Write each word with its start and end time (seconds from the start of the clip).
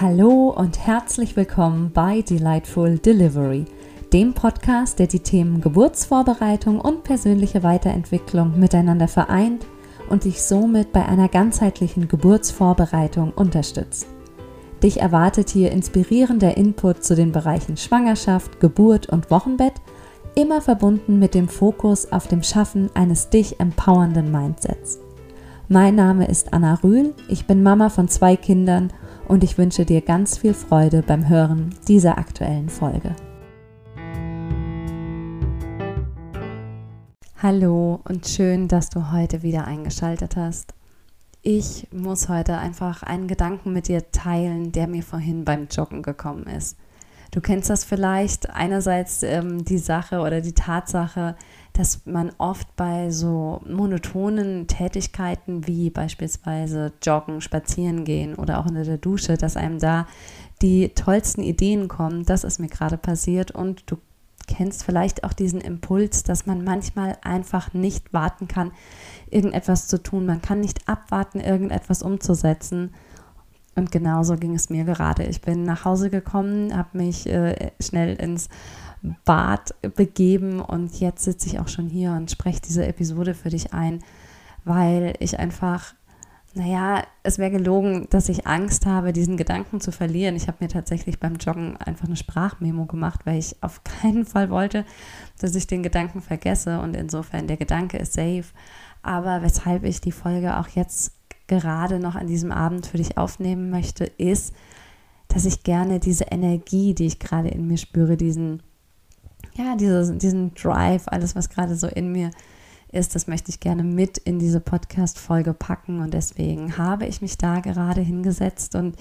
Hallo 0.00 0.48
und 0.48 0.78
herzlich 0.78 1.36
willkommen 1.36 1.90
bei 1.92 2.22
Delightful 2.22 2.98
Delivery, 2.98 3.66
dem 4.12 4.32
Podcast, 4.32 4.98
der 4.98 5.06
die 5.06 5.20
Themen 5.20 5.60
Geburtsvorbereitung 5.60 6.80
und 6.80 7.04
persönliche 7.04 7.62
Weiterentwicklung 7.62 8.58
miteinander 8.58 9.06
vereint 9.06 9.66
und 10.08 10.24
dich 10.24 10.42
somit 10.42 10.92
bei 10.92 11.04
einer 11.04 11.28
ganzheitlichen 11.28 12.08
Geburtsvorbereitung 12.08 13.32
unterstützt. 13.32 14.06
Dich 14.82 15.00
erwartet 15.00 15.50
hier 15.50 15.70
inspirierender 15.70 16.56
Input 16.56 17.04
zu 17.04 17.14
den 17.14 17.30
Bereichen 17.30 17.76
Schwangerschaft, 17.76 18.60
Geburt 18.60 19.10
und 19.10 19.30
Wochenbett, 19.30 19.74
immer 20.34 20.62
verbunden 20.62 21.18
mit 21.18 21.34
dem 21.34 21.48
Fokus 21.48 22.10
auf 22.10 22.26
dem 22.26 22.42
Schaffen 22.42 22.90
eines 22.94 23.28
dich 23.28 23.60
empowernden 23.60 24.32
Mindsets. 24.32 24.98
Mein 25.68 25.94
Name 25.94 26.26
ist 26.26 26.52
Anna 26.52 26.80
Rühl, 26.82 27.14
ich 27.28 27.46
bin 27.46 27.62
Mama 27.62 27.90
von 27.90 28.08
zwei 28.08 28.36
Kindern 28.36 28.90
und 29.32 29.42
ich 29.42 29.56
wünsche 29.56 29.86
dir 29.86 30.02
ganz 30.02 30.36
viel 30.36 30.52
Freude 30.52 31.02
beim 31.02 31.26
Hören 31.26 31.74
dieser 31.88 32.18
aktuellen 32.18 32.68
Folge. 32.68 33.16
Hallo 37.42 38.00
und 38.04 38.28
schön, 38.28 38.68
dass 38.68 38.90
du 38.90 39.10
heute 39.10 39.42
wieder 39.42 39.66
eingeschaltet 39.66 40.36
hast. 40.36 40.74
Ich 41.40 41.88
muss 41.90 42.28
heute 42.28 42.58
einfach 42.58 43.02
einen 43.02 43.26
Gedanken 43.26 43.72
mit 43.72 43.88
dir 43.88 44.12
teilen, 44.12 44.70
der 44.70 44.86
mir 44.86 45.02
vorhin 45.02 45.46
beim 45.46 45.66
Joggen 45.68 46.02
gekommen 46.02 46.44
ist. 46.44 46.76
Du 47.30 47.40
kennst 47.40 47.70
das 47.70 47.84
vielleicht 47.84 48.50
einerseits 48.50 49.22
ähm, 49.22 49.64
die 49.64 49.78
Sache 49.78 50.20
oder 50.20 50.42
die 50.42 50.52
Tatsache, 50.52 51.36
dass 51.72 52.04
man 52.04 52.32
oft 52.38 52.76
bei 52.76 53.10
so 53.10 53.62
monotonen 53.66 54.66
Tätigkeiten 54.66 55.66
wie 55.66 55.90
beispielsweise 55.90 56.92
Joggen, 57.02 57.40
Spazieren 57.40 58.04
gehen 58.04 58.34
oder 58.34 58.58
auch 58.58 58.66
unter 58.66 58.84
der 58.84 58.98
Dusche, 58.98 59.36
dass 59.36 59.56
einem 59.56 59.78
da 59.78 60.06
die 60.60 60.90
tollsten 60.90 61.42
Ideen 61.42 61.88
kommen. 61.88 62.24
Das 62.24 62.44
ist 62.44 62.60
mir 62.60 62.68
gerade 62.68 62.98
passiert 62.98 63.50
und 63.50 63.90
du 63.90 63.96
kennst 64.46 64.84
vielleicht 64.84 65.24
auch 65.24 65.32
diesen 65.32 65.60
Impuls, 65.60 66.24
dass 66.24 66.46
man 66.46 66.64
manchmal 66.64 67.16
einfach 67.22 67.72
nicht 67.72 68.12
warten 68.12 68.48
kann, 68.48 68.72
irgendetwas 69.30 69.88
zu 69.88 70.02
tun. 70.02 70.26
Man 70.26 70.42
kann 70.42 70.60
nicht 70.60 70.88
abwarten, 70.88 71.40
irgendetwas 71.40 72.02
umzusetzen. 72.02 72.92
Und 73.74 73.90
genauso 73.90 74.36
ging 74.36 74.54
es 74.54 74.68
mir 74.68 74.84
gerade. 74.84 75.24
Ich 75.24 75.40
bin 75.40 75.64
nach 75.64 75.86
Hause 75.86 76.10
gekommen, 76.10 76.76
habe 76.76 76.98
mich 76.98 77.26
äh, 77.26 77.72
schnell 77.80 78.16
ins 78.16 78.50
Bad 79.24 79.74
begeben 79.96 80.60
und 80.60 81.00
jetzt 81.00 81.24
sitze 81.24 81.48
ich 81.48 81.58
auch 81.58 81.68
schon 81.68 81.88
hier 81.88 82.12
und 82.12 82.30
spreche 82.30 82.60
diese 82.60 82.86
Episode 82.86 83.34
für 83.34 83.50
dich 83.50 83.72
ein, 83.72 84.02
weil 84.64 85.14
ich 85.18 85.38
einfach 85.38 85.94
naja, 86.54 87.02
es 87.22 87.38
wäre 87.38 87.50
gelogen, 87.50 88.06
dass 88.10 88.28
ich 88.28 88.46
Angst 88.46 88.84
habe, 88.84 89.14
diesen 89.14 89.38
Gedanken 89.38 89.80
zu 89.80 89.90
verlieren. 89.90 90.36
Ich 90.36 90.48
habe 90.48 90.58
mir 90.60 90.68
tatsächlich 90.68 91.18
beim 91.18 91.36
Joggen 91.36 91.78
einfach 91.78 92.06
eine 92.06 92.16
Sprachmemo 92.16 92.84
gemacht, 92.84 93.20
weil 93.24 93.38
ich 93.38 93.56
auf 93.62 93.82
keinen 94.02 94.26
Fall 94.26 94.50
wollte, 94.50 94.84
dass 95.40 95.54
ich 95.54 95.66
den 95.66 95.82
Gedanken 95.82 96.20
vergesse. 96.20 96.80
Und 96.80 96.94
insofern, 96.94 97.46
der 97.46 97.56
Gedanke 97.56 97.96
ist 97.96 98.12
safe. 98.12 98.44
Aber 99.02 99.42
weshalb 99.42 99.84
ich 99.84 100.00
die 100.00 100.12
Folge 100.12 100.58
auch 100.58 100.68
jetzt 100.68 101.12
gerade 101.46 101.98
noch 101.98 102.16
an 102.16 102.26
diesem 102.26 102.52
Abend 102.52 102.86
für 102.86 102.98
dich 102.98 103.16
aufnehmen 103.16 103.70
möchte, 103.70 104.04
ist, 104.04 104.54
dass 105.28 105.46
ich 105.46 105.62
gerne 105.62 106.00
diese 106.00 106.24
Energie, 106.24 106.94
die 106.94 107.06
ich 107.06 107.18
gerade 107.18 107.48
in 107.48 107.66
mir 107.66 107.78
spüre, 107.78 108.18
diesen, 108.18 108.62
ja, 109.56 109.76
dieses, 109.76 110.16
diesen 110.18 110.54
Drive, 110.54 111.04
alles, 111.06 111.36
was 111.36 111.48
gerade 111.48 111.74
so 111.76 111.86
in 111.86 112.12
mir 112.12 112.28
ist, 112.28 112.36
ist, 112.92 113.14
das 113.14 113.26
möchte 113.26 113.50
ich 113.50 113.58
gerne 113.58 113.82
mit 113.82 114.18
in 114.18 114.38
diese 114.38 114.60
Podcast-Folge 114.60 115.54
packen 115.54 116.00
und 116.00 116.12
deswegen 116.14 116.76
habe 116.76 117.06
ich 117.06 117.22
mich 117.22 117.38
da 117.38 117.60
gerade 117.60 118.02
hingesetzt 118.02 118.74
und 118.74 118.96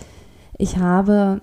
ich 0.58 0.78
habe 0.78 1.42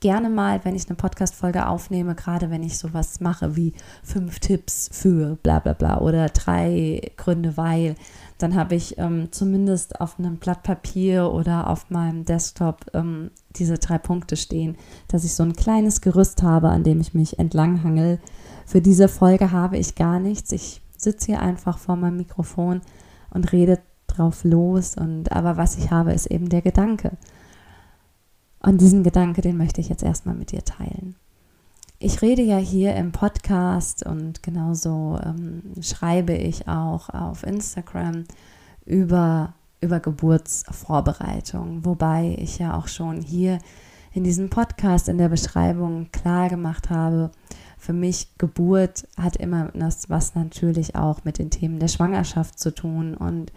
gerne 0.00 0.28
mal, 0.28 0.64
wenn 0.64 0.74
ich 0.74 0.88
eine 0.88 0.96
Podcast-Folge 0.96 1.68
aufnehme, 1.68 2.16
gerade 2.16 2.50
wenn 2.50 2.64
ich 2.64 2.76
sowas 2.76 3.20
mache 3.20 3.54
wie 3.54 3.72
fünf 4.02 4.40
Tipps 4.40 4.90
für 4.92 5.36
bla 5.36 5.60
bla 5.60 5.74
bla 5.74 6.00
oder 6.00 6.28
drei 6.28 7.12
Gründe, 7.16 7.56
weil, 7.56 7.94
dann 8.38 8.56
habe 8.56 8.74
ich 8.74 8.98
ähm, 8.98 9.28
zumindest 9.30 10.00
auf 10.00 10.18
einem 10.18 10.36
Blatt 10.36 10.64
Papier 10.64 11.32
oder 11.32 11.70
auf 11.70 11.88
meinem 11.88 12.24
Desktop 12.24 12.84
ähm, 12.94 13.30
diese 13.54 13.78
drei 13.78 13.98
Punkte 13.98 14.36
stehen, 14.36 14.76
dass 15.08 15.24
ich 15.24 15.34
so 15.34 15.44
ein 15.44 15.54
kleines 15.54 16.00
Gerüst 16.00 16.42
habe, 16.42 16.68
an 16.68 16.82
dem 16.82 17.00
ich 17.00 17.14
mich 17.14 17.38
entlanghangel. 17.38 18.18
Für 18.66 18.80
diese 18.80 19.08
Folge 19.08 19.52
habe 19.52 19.78
ich 19.78 19.94
gar 19.94 20.18
nichts. 20.18 20.50
Ich 20.50 20.82
sitze 20.98 21.26
hier 21.26 21.40
einfach 21.40 21.78
vor 21.78 21.94
meinem 21.96 22.16
Mikrofon 22.16 22.82
und 23.30 23.52
rede 23.52 23.78
drauf 24.08 24.42
los. 24.42 24.96
Und 24.96 25.30
aber 25.32 25.56
was 25.56 25.78
ich 25.78 25.90
habe, 25.90 26.12
ist 26.12 26.26
eben 26.26 26.48
der 26.48 26.62
Gedanke. 26.62 27.12
Und 28.60 28.80
diesen 28.80 29.04
Gedanke, 29.04 29.40
den 29.40 29.56
möchte 29.56 29.80
ich 29.80 29.88
jetzt 29.88 30.02
erstmal 30.02 30.34
mit 30.34 30.50
dir 30.50 30.64
teilen. 30.64 31.14
Ich 31.98 32.20
rede 32.20 32.42
ja 32.42 32.58
hier 32.58 32.96
im 32.96 33.12
Podcast 33.12 34.04
und 34.04 34.42
genauso 34.42 35.18
ähm, 35.24 35.62
schreibe 35.80 36.34
ich 36.34 36.68
auch 36.68 37.08
auf 37.08 37.42
Instagram 37.42 38.24
über, 38.84 39.54
über 39.80 40.00
Geburtsvorbereitung, 40.00 41.84
wobei 41.84 42.36
ich 42.38 42.58
ja 42.58 42.76
auch 42.76 42.88
schon 42.88 43.22
hier 43.22 43.60
in 44.12 44.24
diesem 44.24 44.50
Podcast 44.50 45.08
in 45.08 45.18
der 45.18 45.28
Beschreibung 45.28 46.10
klar 46.10 46.48
gemacht 46.48 46.90
habe, 46.90 47.30
für 47.86 47.92
mich 47.92 48.36
Geburt 48.36 49.06
hat 49.16 49.36
immer 49.36 49.70
was 50.08 50.34
natürlich 50.34 50.96
auch 50.96 51.24
mit 51.24 51.38
den 51.38 51.50
Themen 51.50 51.78
der 51.78 51.86
Schwangerschaft 51.86 52.58
zu 52.58 52.74
tun 52.74 53.14
und 53.14 53.52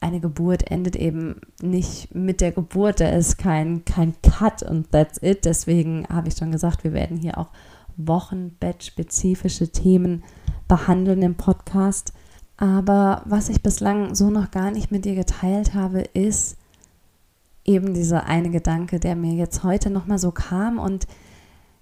eine 0.00 0.20
Geburt 0.20 0.70
endet 0.70 0.96
eben 0.96 1.40
nicht 1.62 2.14
mit 2.14 2.42
der 2.42 2.52
Geburt, 2.52 3.00
da 3.00 3.08
ist 3.08 3.38
kein, 3.38 3.84
kein 3.86 4.14
Cut 4.22 4.62
und 4.62 4.90
that's 4.92 5.22
it. 5.22 5.44
Deswegen 5.44 6.06
habe 6.08 6.28
ich 6.28 6.36
schon 6.36 6.52
gesagt, 6.52 6.84
wir 6.84 6.92
werden 6.92 7.18
hier 7.18 7.38
auch 7.38 7.48
wochenbettspezifische 7.96 9.72
Themen 9.72 10.22
behandeln 10.68 11.22
im 11.22 11.34
Podcast. 11.36 12.14
Aber 12.56 13.22
was 13.26 13.48
ich 13.50 13.62
bislang 13.62 14.14
so 14.14 14.30
noch 14.30 14.50
gar 14.50 14.70
nicht 14.70 14.90
mit 14.90 15.04
dir 15.04 15.14
geteilt 15.14 15.74
habe, 15.74 16.00
ist 16.00 16.56
eben 17.64 17.92
dieser 17.92 18.24
eine 18.24 18.50
Gedanke, 18.50 19.00
der 19.00 19.16
mir 19.16 19.34
jetzt 19.34 19.64
heute 19.64 19.90
nochmal 19.90 20.18
so 20.18 20.30
kam. 20.30 20.78
Und 20.78 21.06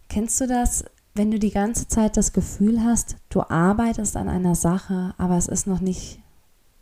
kennst 0.08 0.40
du 0.40 0.48
das? 0.48 0.84
Wenn 1.18 1.32
du 1.32 1.38
die 1.40 1.50
ganze 1.50 1.88
Zeit 1.88 2.16
das 2.16 2.32
Gefühl 2.32 2.82
hast, 2.82 3.16
du 3.28 3.42
arbeitest 3.42 4.16
an 4.16 4.28
einer 4.28 4.54
Sache, 4.54 5.14
aber 5.18 5.36
es 5.36 5.48
ist 5.48 5.66
noch 5.66 5.80
nicht, 5.80 6.20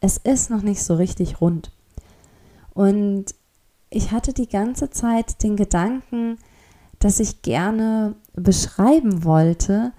es 0.01 0.19
ist 0.19 0.51
noch 0.51 0.63
nicht 0.63 0.83
so 0.83 0.95
richtig 0.95 1.41
rund. 1.41 1.73
Und 2.75 3.35
ich 3.89 4.13
hatte 4.13 4.35
die 4.35 4.49
ganze 4.49 4.91
Zeit 4.91 5.43
den 5.43 5.57
Gedanken, 5.57 6.37
dass 6.99 7.19
ich 7.19 7.41
gerne 7.41 8.15
beschreiben 8.35 9.25
wollte, 9.25 9.93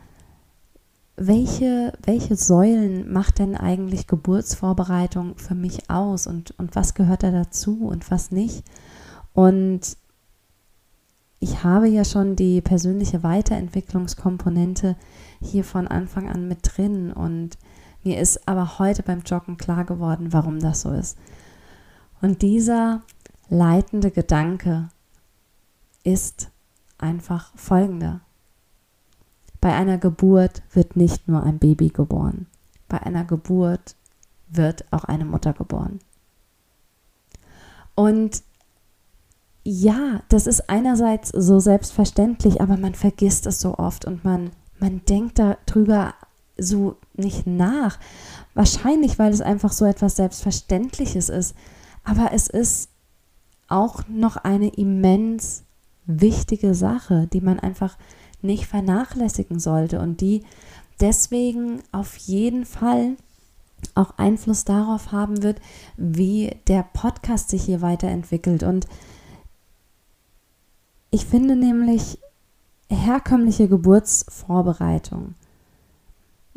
welche, 1.15 1.93
welche 2.05 2.35
Säulen 2.35 3.11
macht 3.11 3.39
denn 3.39 3.57
eigentlich 3.57 4.05
Geburtsvorbereitung 4.05 5.37
für 5.37 5.55
mich 5.55 5.89
aus 5.89 6.27
und, 6.27 6.51
und 6.59 6.75
was 6.75 6.93
gehört 6.93 7.23
da 7.23 7.31
dazu 7.31 7.87
und 7.87 8.11
was 8.11 8.29
nicht. 8.29 8.63
Und 9.33 9.97
ich 11.39 11.63
habe 11.63 11.87
ja 11.87 12.03
schon 12.03 12.35
die 12.35 12.61
persönliche 12.61 13.23
Weiterentwicklungskomponente 13.23 14.95
hier 15.41 15.63
von 15.63 15.87
Anfang 15.87 16.29
an 16.29 16.47
mit 16.47 16.59
drin 16.63 17.11
und 17.11 17.57
mir 18.03 18.19
ist 18.19 18.47
aber 18.47 18.79
heute 18.79 19.03
beim 19.03 19.21
Joggen 19.21 19.57
klar 19.57 19.85
geworden, 19.85 20.33
warum 20.33 20.59
das 20.59 20.81
so 20.81 20.91
ist. 20.91 21.17
Und 22.21 22.41
dieser 22.41 23.03
leitende 23.49 24.11
Gedanke 24.11 24.89
ist 26.03 26.49
einfach 26.97 27.51
folgender. 27.55 28.21
Bei 29.61 29.73
einer 29.73 29.97
Geburt 29.97 30.63
wird 30.71 30.95
nicht 30.95 31.27
nur 31.27 31.43
ein 31.43 31.59
Baby 31.59 31.89
geboren. 31.89 32.47
Bei 32.87 33.01
einer 33.01 33.25
Geburt 33.25 33.95
wird 34.47 34.85
auch 34.91 35.03
eine 35.03 35.25
Mutter 35.25 35.53
geboren. 35.53 35.99
Und 37.95 38.43
ja, 39.69 40.21
das 40.29 40.47
ist 40.47 40.69
einerseits 40.69 41.27
so 41.27 41.59
selbstverständlich, 41.59 42.61
aber 42.61 42.77
man 42.77 42.95
vergisst 42.95 43.45
es 43.47 43.59
so 43.59 43.77
oft 43.77 44.05
und 44.05 44.23
man, 44.23 44.51
man 44.79 45.01
denkt 45.03 45.39
darüber 45.39 46.13
so 46.57 46.95
nicht 47.15 47.45
nach. 47.45 47.99
Wahrscheinlich, 48.53 49.19
weil 49.19 49.33
es 49.33 49.41
einfach 49.41 49.73
so 49.73 49.83
etwas 49.83 50.15
Selbstverständliches 50.15 51.27
ist. 51.27 51.53
Aber 52.05 52.31
es 52.31 52.47
ist 52.47 52.91
auch 53.67 54.07
noch 54.07 54.37
eine 54.37 54.69
immens 54.69 55.65
wichtige 56.05 56.73
Sache, 56.73 57.27
die 57.33 57.41
man 57.41 57.59
einfach 57.59 57.97
nicht 58.41 58.67
vernachlässigen 58.67 59.59
sollte 59.59 59.99
und 59.99 60.21
die 60.21 60.45
deswegen 61.01 61.81
auf 61.91 62.15
jeden 62.15 62.65
Fall 62.65 63.17
auch 63.95 64.17
Einfluss 64.17 64.63
darauf 64.63 65.11
haben 65.11 65.43
wird, 65.43 65.59
wie 65.97 66.55
der 66.67 66.83
Podcast 66.83 67.49
sich 67.49 67.63
hier 67.63 67.81
weiterentwickelt. 67.81 68.63
Und 68.63 68.87
ich 71.11 71.25
finde 71.25 71.55
nämlich 71.55 72.19
herkömmliche 72.89 73.67
Geburtsvorbereitung 73.67 75.35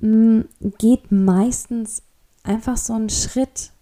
mm, 0.01 0.41
geht 0.79 1.11
meistens 1.11 2.03
einfach 2.43 2.77
so 2.77 2.95
einen 2.95 3.11
Schritt, 3.11 3.73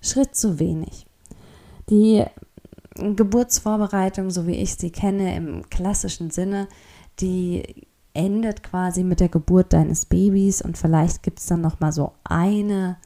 Schritt 0.00 0.34
zu 0.34 0.58
wenig. 0.58 1.06
Die 1.90 2.24
Geburtsvorbereitung, 2.94 4.30
so 4.30 4.46
wie 4.46 4.56
ich 4.56 4.76
sie 4.76 4.90
kenne, 4.90 5.34
im 5.36 5.68
klassischen 5.68 6.30
Sinne, 6.30 6.68
die 7.20 7.86
endet 8.12 8.62
quasi 8.62 9.02
mit 9.02 9.20
der 9.20 9.28
Geburt 9.28 9.72
deines 9.72 10.06
Babys 10.06 10.62
und 10.62 10.78
vielleicht 10.78 11.22
gibt 11.22 11.40
es 11.40 11.46
dann 11.46 11.60
noch 11.60 11.80
mal 11.80 11.92
so 11.92 12.12
eine, 12.22 12.96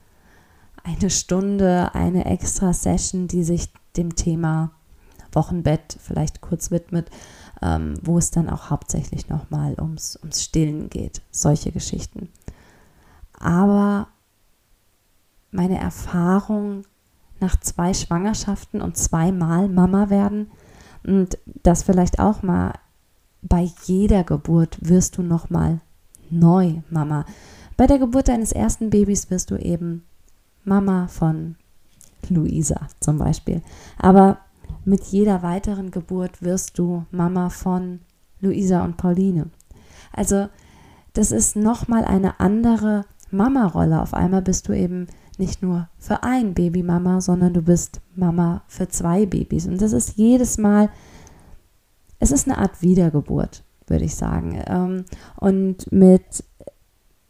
eine 0.84 1.08
Stunde, 1.08 1.94
eine 1.94 2.26
extra 2.26 2.74
Session, 2.74 3.26
die 3.26 3.42
sich 3.42 3.70
dem 3.96 4.14
Thema 4.14 4.72
Wochenbett 5.32 5.98
vielleicht 6.00 6.40
kurz 6.40 6.70
widmet, 6.70 7.10
ähm, 7.62 7.94
wo 8.02 8.18
es 8.18 8.30
dann 8.30 8.48
auch 8.48 8.70
hauptsächlich 8.70 9.28
noch 9.28 9.50
mal 9.50 9.74
ums, 9.78 10.18
ums 10.22 10.42
Stillen 10.42 10.90
geht, 10.90 11.22
solche 11.30 11.72
Geschichten. 11.72 12.28
Aber 13.38 14.08
meine 15.50 15.78
Erfahrung 15.78 16.84
nach 17.40 17.58
zwei 17.60 17.94
Schwangerschaften 17.94 18.82
und 18.82 18.96
zweimal 18.96 19.68
Mama 19.68 20.10
werden 20.10 20.50
und 21.04 21.38
das 21.62 21.82
vielleicht 21.82 22.18
auch 22.18 22.42
mal 22.42 22.74
bei 23.42 23.70
jeder 23.84 24.24
Geburt 24.24 24.78
wirst 24.80 25.16
du 25.16 25.22
noch 25.22 25.48
mal 25.48 25.80
neu 26.30 26.82
Mama. 26.90 27.24
Bei 27.76 27.86
der 27.86 27.98
Geburt 27.98 28.28
deines 28.28 28.52
ersten 28.52 28.90
Babys 28.90 29.30
wirst 29.30 29.50
du 29.50 29.56
eben 29.56 30.04
Mama 30.64 31.06
von 31.06 31.54
Luisa 32.28 32.88
zum 33.00 33.18
Beispiel. 33.18 33.62
Aber 33.96 34.38
mit 34.84 35.04
jeder 35.04 35.42
weiteren 35.42 35.90
Geburt 35.90 36.42
wirst 36.42 36.78
du 36.78 37.04
Mama 37.10 37.50
von 37.50 38.00
Luisa 38.40 38.84
und 38.84 38.96
Pauline. 38.96 39.50
Also 40.12 40.48
das 41.12 41.32
ist 41.32 41.56
noch 41.56 41.88
mal 41.88 42.04
eine 42.04 42.40
andere 42.40 43.04
Mama-Rolle. 43.30 44.00
Auf 44.00 44.14
einmal 44.14 44.42
bist 44.42 44.68
du 44.68 44.72
eben 44.72 45.06
nicht 45.36 45.62
nur 45.62 45.88
für 45.98 46.22
ein 46.22 46.54
Baby 46.54 46.82
Mama, 46.82 47.20
sondern 47.20 47.54
du 47.54 47.62
bist 47.62 48.00
Mama 48.14 48.62
für 48.66 48.88
zwei 48.88 49.26
Babys. 49.26 49.66
Und 49.66 49.80
das 49.80 49.92
ist 49.92 50.16
jedes 50.16 50.58
Mal, 50.58 50.90
es 52.18 52.32
ist 52.32 52.48
eine 52.48 52.58
Art 52.58 52.82
Wiedergeburt, 52.82 53.64
würde 53.86 54.04
ich 54.04 54.16
sagen. 54.16 54.62
Ähm, 54.66 55.04
und 55.36 55.90
mit 55.92 56.44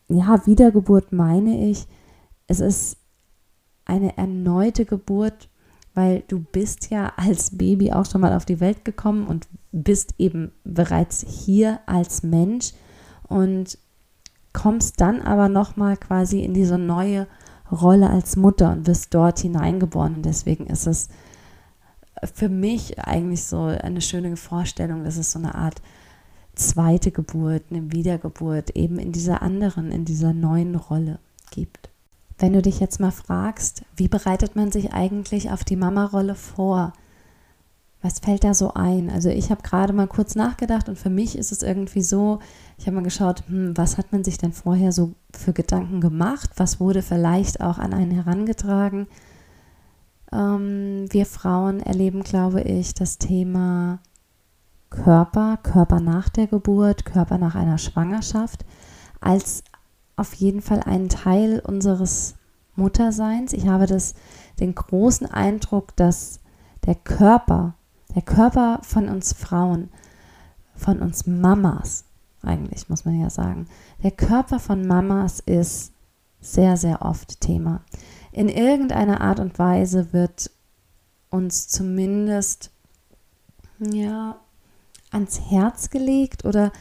ja, 0.08 0.46
Wiedergeburt 0.46 1.12
meine 1.12 1.69
ich, 1.69 1.87
es 2.46 2.61
ist 2.61 2.96
eine 3.84 4.17
erneute 4.17 4.84
Geburt, 4.84 5.49
weil 5.98 6.22
du 6.28 6.38
bist 6.38 6.90
ja 6.90 7.12
als 7.16 7.58
Baby 7.58 7.90
auch 7.90 8.06
schon 8.06 8.20
mal 8.20 8.32
auf 8.32 8.44
die 8.44 8.60
Welt 8.60 8.84
gekommen 8.84 9.26
und 9.26 9.48
bist 9.72 10.14
eben 10.18 10.52
bereits 10.62 11.26
hier 11.28 11.80
als 11.86 12.22
Mensch 12.22 12.72
und 13.24 13.76
kommst 14.52 15.00
dann 15.00 15.20
aber 15.20 15.48
noch 15.48 15.74
mal 15.74 15.96
quasi 15.96 16.42
in 16.44 16.54
diese 16.54 16.78
neue 16.78 17.26
Rolle 17.72 18.10
als 18.10 18.36
Mutter 18.36 18.70
und 18.70 18.86
wirst 18.86 19.12
dort 19.12 19.40
hineingeboren. 19.40 20.14
Und 20.14 20.24
deswegen 20.24 20.68
ist 20.68 20.86
es 20.86 21.08
für 22.32 22.48
mich 22.48 23.00
eigentlich 23.00 23.42
so 23.42 23.64
eine 23.64 24.00
schöne 24.00 24.36
Vorstellung, 24.36 25.02
dass 25.02 25.16
es 25.16 25.32
so 25.32 25.40
eine 25.40 25.56
Art 25.56 25.82
zweite 26.54 27.10
Geburt, 27.10 27.64
eine 27.70 27.90
Wiedergeburt 27.90 28.70
eben 28.76 29.00
in 29.00 29.10
dieser 29.10 29.42
anderen, 29.42 29.90
in 29.90 30.04
dieser 30.04 30.32
neuen 30.32 30.76
Rolle 30.76 31.18
gibt. 31.50 31.90
Wenn 32.38 32.52
du 32.52 32.62
dich 32.62 32.79
jetzt 32.79 33.00
mal 33.00 33.11
fragst, 33.11 33.82
wie 33.96 34.08
bereitet 34.08 34.55
man 34.55 34.70
sich 34.70 34.93
eigentlich 34.93 35.50
auf 35.50 35.64
die 35.64 35.76
Mama-Rolle 35.76 36.37
vor? 36.37 36.93
Was 38.00 38.20
fällt 38.20 38.44
da 38.44 38.55
so 38.55 38.75
ein? 38.75 39.11
Also 39.11 39.29
ich 39.29 39.50
habe 39.50 39.62
gerade 39.62 39.93
mal 39.93 40.06
kurz 40.06 40.37
nachgedacht 40.37 40.88
und 40.88 40.96
für 40.96 41.11
mich 41.11 41.37
ist 41.37 41.50
es 41.50 41.64
irgendwie 41.64 42.02
so, 42.02 42.38
ich 42.79 42.87
habe 42.87 42.94
mal 42.94 43.02
geschaut, 43.02 43.43
hm, 43.49 43.76
was 43.76 43.99
hat 43.99 44.12
man 44.12 44.23
sich 44.23 44.38
denn 44.38 44.52
vorher 44.52 44.93
so 44.93 45.14
für 45.35 45.52
Gedanken 45.52 46.00
gemacht? 46.00 46.50
Was 46.56 46.79
wurde 46.79 47.02
vielleicht 47.02 47.61
auch 47.61 47.79
an 47.79 47.93
einen 47.93 48.12
herangetragen? 48.12 49.08
Ähm, 50.31 51.06
wir 51.11 51.26
Frauen 51.26 51.81
erleben, 51.81 52.23
glaube 52.23 52.61
ich, 52.62 52.94
das 52.94 53.19
Thema 53.19 53.99
Körper, 54.91 55.58
Körper 55.62 55.99
nach 55.99 56.29
der 56.29 56.46
Geburt, 56.46 57.05
Körper 57.05 57.37
nach 57.37 57.56
einer 57.56 57.79
Schwangerschaft 57.79 58.64
als 59.20 59.64
auf 60.19 60.35
jeden 60.35 60.62
Fall 60.62 60.81
einen 60.81 61.09
Teil 61.09 61.61
unseres 61.61 62.35
Mutterseins. 62.75 63.53
Ich 63.53 63.67
habe 63.67 63.87
das, 63.87 64.15
den 64.61 64.75
großen 64.75 65.26
Eindruck, 65.26 65.94
dass 65.97 66.41
der 66.87 66.94
Körper, 66.94 67.75
der 68.15 68.23
Körper 68.23 68.81
von 68.82 69.09
uns 69.09 69.32
Frauen, 69.32 69.91
von 70.75 71.00
uns 71.00 71.26
Mamas, 71.26 72.05
eigentlich 72.43 72.88
muss 72.88 73.05
man 73.05 73.20
ja 73.20 73.31
sagen, 73.31 73.67
der 74.03 74.12
Körper 74.12 74.61
von 74.61 74.87
Mamas 74.87 75.41
ist 75.41 75.93
sehr, 76.41 76.76
sehr 76.76 77.03
oft 77.03 77.41
Thema. 77.41 77.82
In 78.32 78.49
irgendeiner 78.49 79.20
Art 79.20 79.41
und 79.41 79.59
Weise 79.59 80.12
wird 80.12 80.50
uns 81.31 81.69
zumindest 81.69 82.70
ja 83.81 84.37
ans 85.11 85.41
Herz 85.50 85.91
gelegt 85.91 86.44
oder 86.44 86.73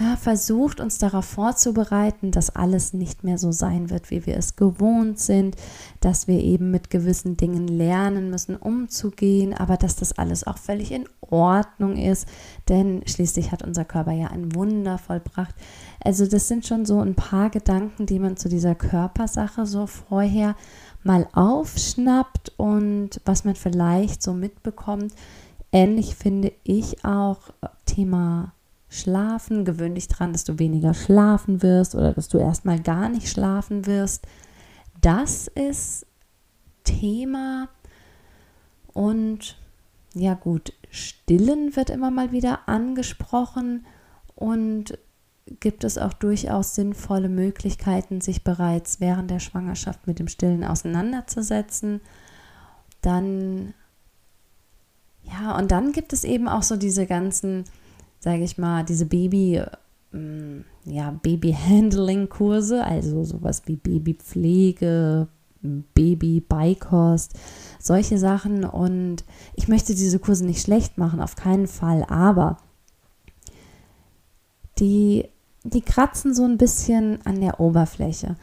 ja, 0.00 0.16
versucht 0.16 0.80
uns 0.80 0.96
darauf 0.96 1.26
vorzubereiten, 1.26 2.30
dass 2.30 2.56
alles 2.56 2.94
nicht 2.94 3.24
mehr 3.24 3.36
so 3.36 3.52
sein 3.52 3.90
wird, 3.90 4.10
wie 4.10 4.24
wir 4.24 4.38
es 4.38 4.56
gewohnt 4.56 5.18
sind, 5.18 5.56
dass 6.00 6.26
wir 6.26 6.40
eben 6.40 6.70
mit 6.70 6.88
gewissen 6.88 7.36
Dingen 7.36 7.68
lernen 7.68 8.30
müssen, 8.30 8.56
umzugehen, 8.56 9.52
aber 9.52 9.76
dass 9.76 9.96
das 9.96 10.16
alles 10.16 10.46
auch 10.46 10.56
völlig 10.56 10.92
in 10.92 11.04
Ordnung 11.20 11.96
ist, 11.96 12.26
denn 12.70 13.02
schließlich 13.06 13.52
hat 13.52 13.62
unser 13.62 13.84
Körper 13.84 14.12
ja 14.12 14.28
ein 14.28 14.54
Wunder 14.54 14.96
vollbracht. 14.96 15.54
Also 16.02 16.26
das 16.26 16.48
sind 16.48 16.66
schon 16.66 16.86
so 16.86 17.00
ein 17.00 17.14
paar 17.14 17.50
Gedanken, 17.50 18.06
die 18.06 18.18
man 18.18 18.38
zu 18.38 18.48
dieser 18.48 18.74
Körpersache 18.74 19.66
so 19.66 19.86
vorher 19.86 20.56
mal 21.02 21.28
aufschnappt 21.34 22.52
und 22.56 23.20
was 23.26 23.44
man 23.44 23.56
vielleicht 23.56 24.22
so 24.22 24.32
mitbekommt. 24.32 25.12
Ähnlich 25.70 26.14
finde 26.16 26.52
ich 26.64 27.04
auch 27.04 27.38
Thema 27.84 28.52
Schlafen. 28.92 29.64
Gewöhn 29.64 29.94
dich 29.94 30.06
daran, 30.06 30.32
dass 30.32 30.44
du 30.44 30.58
weniger 30.58 30.92
schlafen 30.92 31.62
wirst 31.62 31.94
oder 31.94 32.12
dass 32.12 32.28
du 32.28 32.38
erstmal 32.38 32.78
gar 32.78 33.08
nicht 33.08 33.28
schlafen 33.28 33.86
wirst. 33.86 34.26
Das 35.00 35.48
ist 35.48 36.06
Thema. 36.84 37.68
Und 38.92 39.56
ja 40.14 40.34
gut, 40.34 40.74
Stillen 40.90 41.74
wird 41.74 41.88
immer 41.88 42.10
mal 42.10 42.32
wieder 42.32 42.68
angesprochen 42.68 43.86
und 44.34 44.98
gibt 45.60 45.84
es 45.84 45.96
auch 45.96 46.12
durchaus 46.12 46.74
sinnvolle 46.74 47.30
Möglichkeiten, 47.30 48.20
sich 48.20 48.44
bereits 48.44 49.00
während 49.00 49.30
der 49.30 49.40
Schwangerschaft 49.40 50.06
mit 50.06 50.18
dem 50.18 50.28
Stillen 50.28 50.64
auseinanderzusetzen. 50.64 52.02
Dann, 53.00 53.72
ja, 55.22 55.56
und 55.56 55.70
dann 55.70 55.92
gibt 55.92 56.12
es 56.12 56.24
eben 56.24 56.46
auch 56.46 56.62
so 56.62 56.76
diese 56.76 57.06
ganzen 57.06 57.64
sage 58.22 58.44
ich 58.44 58.56
mal, 58.56 58.84
diese 58.84 59.06
Baby, 59.06 59.60
ähm, 60.14 60.64
ja, 60.84 61.10
Baby-Handling-Kurse, 61.10 62.84
also 62.84 63.24
sowas 63.24 63.62
wie 63.66 63.74
Babypflege, 63.74 65.26
Baby-Beikost, 65.60 67.34
solche 67.80 68.18
Sachen. 68.18 68.64
Und 68.64 69.24
ich 69.54 69.66
möchte 69.66 69.94
diese 69.96 70.20
Kurse 70.20 70.46
nicht 70.46 70.62
schlecht 70.62 70.98
machen, 70.98 71.20
auf 71.20 71.34
keinen 71.34 71.66
Fall, 71.66 72.04
aber 72.08 72.58
die, 74.78 75.28
die 75.64 75.82
kratzen 75.82 76.32
so 76.32 76.44
ein 76.44 76.58
bisschen 76.58 77.26
an 77.26 77.40
der 77.40 77.58
Oberfläche. 77.58 78.36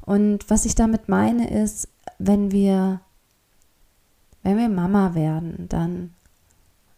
Und 0.00 0.48
was 0.48 0.64
ich 0.64 0.76
damit 0.76 1.08
meine 1.08 1.50
ist, 1.50 1.88
wenn 2.20 2.52
wir, 2.52 3.00
wenn 4.44 4.58
wir 4.58 4.68
Mama 4.68 5.16
werden, 5.16 5.66
dann 5.68 6.14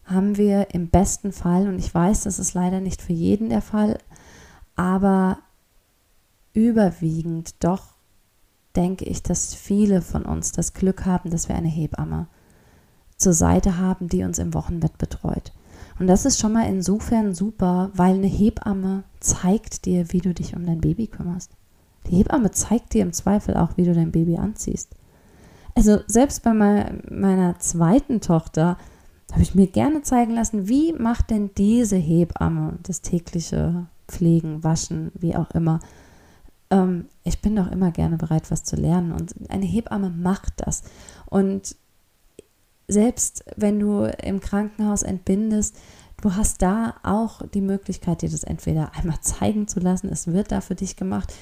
haben 0.07 0.37
wir 0.37 0.73
im 0.73 0.89
besten 0.89 1.31
Fall, 1.31 1.67
und 1.67 1.77
ich 1.77 1.93
weiß, 1.93 2.23
das 2.23 2.39
ist 2.39 2.53
leider 2.53 2.79
nicht 2.79 3.01
für 3.01 3.13
jeden 3.13 3.49
der 3.49 3.61
Fall, 3.61 3.99
aber 4.75 5.39
überwiegend 6.53 7.63
doch 7.63 7.95
denke 8.75 9.05
ich, 9.05 9.21
dass 9.23 9.53
viele 9.53 10.01
von 10.01 10.23
uns 10.23 10.51
das 10.51 10.73
Glück 10.73 11.05
haben, 11.05 11.29
dass 11.29 11.49
wir 11.49 11.55
eine 11.55 11.67
Hebamme 11.67 12.27
zur 13.17 13.33
Seite 13.33 13.77
haben, 13.77 14.07
die 14.07 14.23
uns 14.23 14.39
im 14.39 14.53
Wochenbett 14.53 14.97
betreut. 14.97 15.51
Und 15.99 16.07
das 16.07 16.25
ist 16.25 16.39
schon 16.39 16.53
mal 16.53 16.67
insofern 16.67 17.33
super, 17.33 17.91
weil 17.95 18.15
eine 18.15 18.27
Hebamme 18.27 19.03
zeigt 19.19 19.85
dir, 19.85 20.11
wie 20.13 20.19
du 20.19 20.33
dich 20.33 20.55
um 20.55 20.65
dein 20.65 20.79
Baby 20.79 21.07
kümmerst. 21.07 21.51
Die 22.07 22.17
Hebamme 22.17 22.51
zeigt 22.51 22.93
dir 22.93 23.01
im 23.01 23.13
Zweifel 23.13 23.57
auch, 23.57 23.75
wie 23.77 23.83
du 23.83 23.93
dein 23.93 24.11
Baby 24.11 24.37
anziehst. 24.37 24.95
Also 25.75 25.99
selbst 26.07 26.43
bei 26.43 26.53
meiner 26.53 27.59
zweiten 27.59 28.21
Tochter 28.21 28.77
habe 29.31 29.41
ich 29.41 29.55
mir 29.55 29.67
gerne 29.67 30.01
zeigen 30.01 30.33
lassen, 30.33 30.67
wie 30.67 30.93
macht 30.93 31.29
denn 31.29 31.51
diese 31.57 31.97
Hebamme 31.97 32.79
das 32.83 33.01
tägliche 33.01 33.87
Pflegen, 34.07 34.63
Waschen, 34.63 35.11
wie 35.15 35.35
auch 35.35 35.51
immer. 35.51 35.79
Ähm, 36.69 37.05
ich 37.23 37.41
bin 37.41 37.55
doch 37.55 37.69
immer 37.69 37.91
gerne 37.91 38.17
bereit, 38.17 38.49
was 38.51 38.63
zu 38.63 38.75
lernen 38.75 39.11
und 39.11 39.33
eine 39.49 39.65
Hebamme 39.65 40.09
macht 40.09 40.53
das. 40.57 40.83
Und 41.25 41.75
selbst 42.87 43.43
wenn 43.57 43.79
du 43.79 44.05
im 44.05 44.39
Krankenhaus 44.39 45.03
entbindest, 45.03 45.77
du 46.21 46.35
hast 46.35 46.61
da 46.61 46.95
auch 47.03 47.41
die 47.53 47.61
Möglichkeit, 47.61 48.21
dir 48.21 48.29
das 48.29 48.43
entweder 48.43 48.93
einmal 48.95 49.19
zeigen 49.21 49.67
zu 49.67 49.79
lassen, 49.79 50.09
es 50.09 50.27
wird 50.27 50.51
da 50.51 50.61
für 50.61 50.75
dich 50.75 50.95
gemacht, 50.95 51.33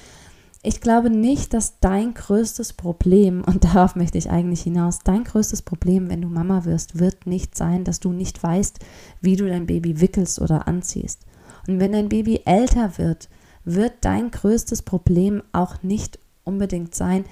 ich 0.62 0.80
glaube 0.80 1.10
nicht, 1.10 1.54
dass 1.54 1.80
dein 1.80 2.14
größtes 2.14 2.72
Problem, 2.72 3.42
und 3.46 3.64
darauf 3.64 3.96
möchte 3.96 4.18
ich 4.18 4.30
eigentlich 4.30 4.62
hinaus, 4.62 5.00
dein 5.04 5.24
größtes 5.24 5.62
Problem, 5.62 6.08
wenn 6.10 6.22
du 6.22 6.28
Mama 6.28 6.64
wirst, 6.64 6.98
wird 6.98 7.26
nicht 7.26 7.56
sein, 7.56 7.84
dass 7.84 8.00
du 8.00 8.12
nicht 8.12 8.42
weißt, 8.42 8.78
wie 9.20 9.36
du 9.36 9.48
dein 9.48 9.66
Baby 9.66 10.00
wickelst 10.00 10.40
oder 10.40 10.66
anziehst. 10.68 11.22
Und 11.66 11.80
wenn 11.80 11.92
dein 11.92 12.08
Baby 12.08 12.42
älter 12.44 12.98
wird, 12.98 13.28
wird 13.64 13.92
dein 14.02 14.30
größtes 14.30 14.82
Problem 14.82 15.42
auch 15.52 15.82
nicht 15.82 16.18
unbedingt 16.44 16.94
sein, 16.94 17.24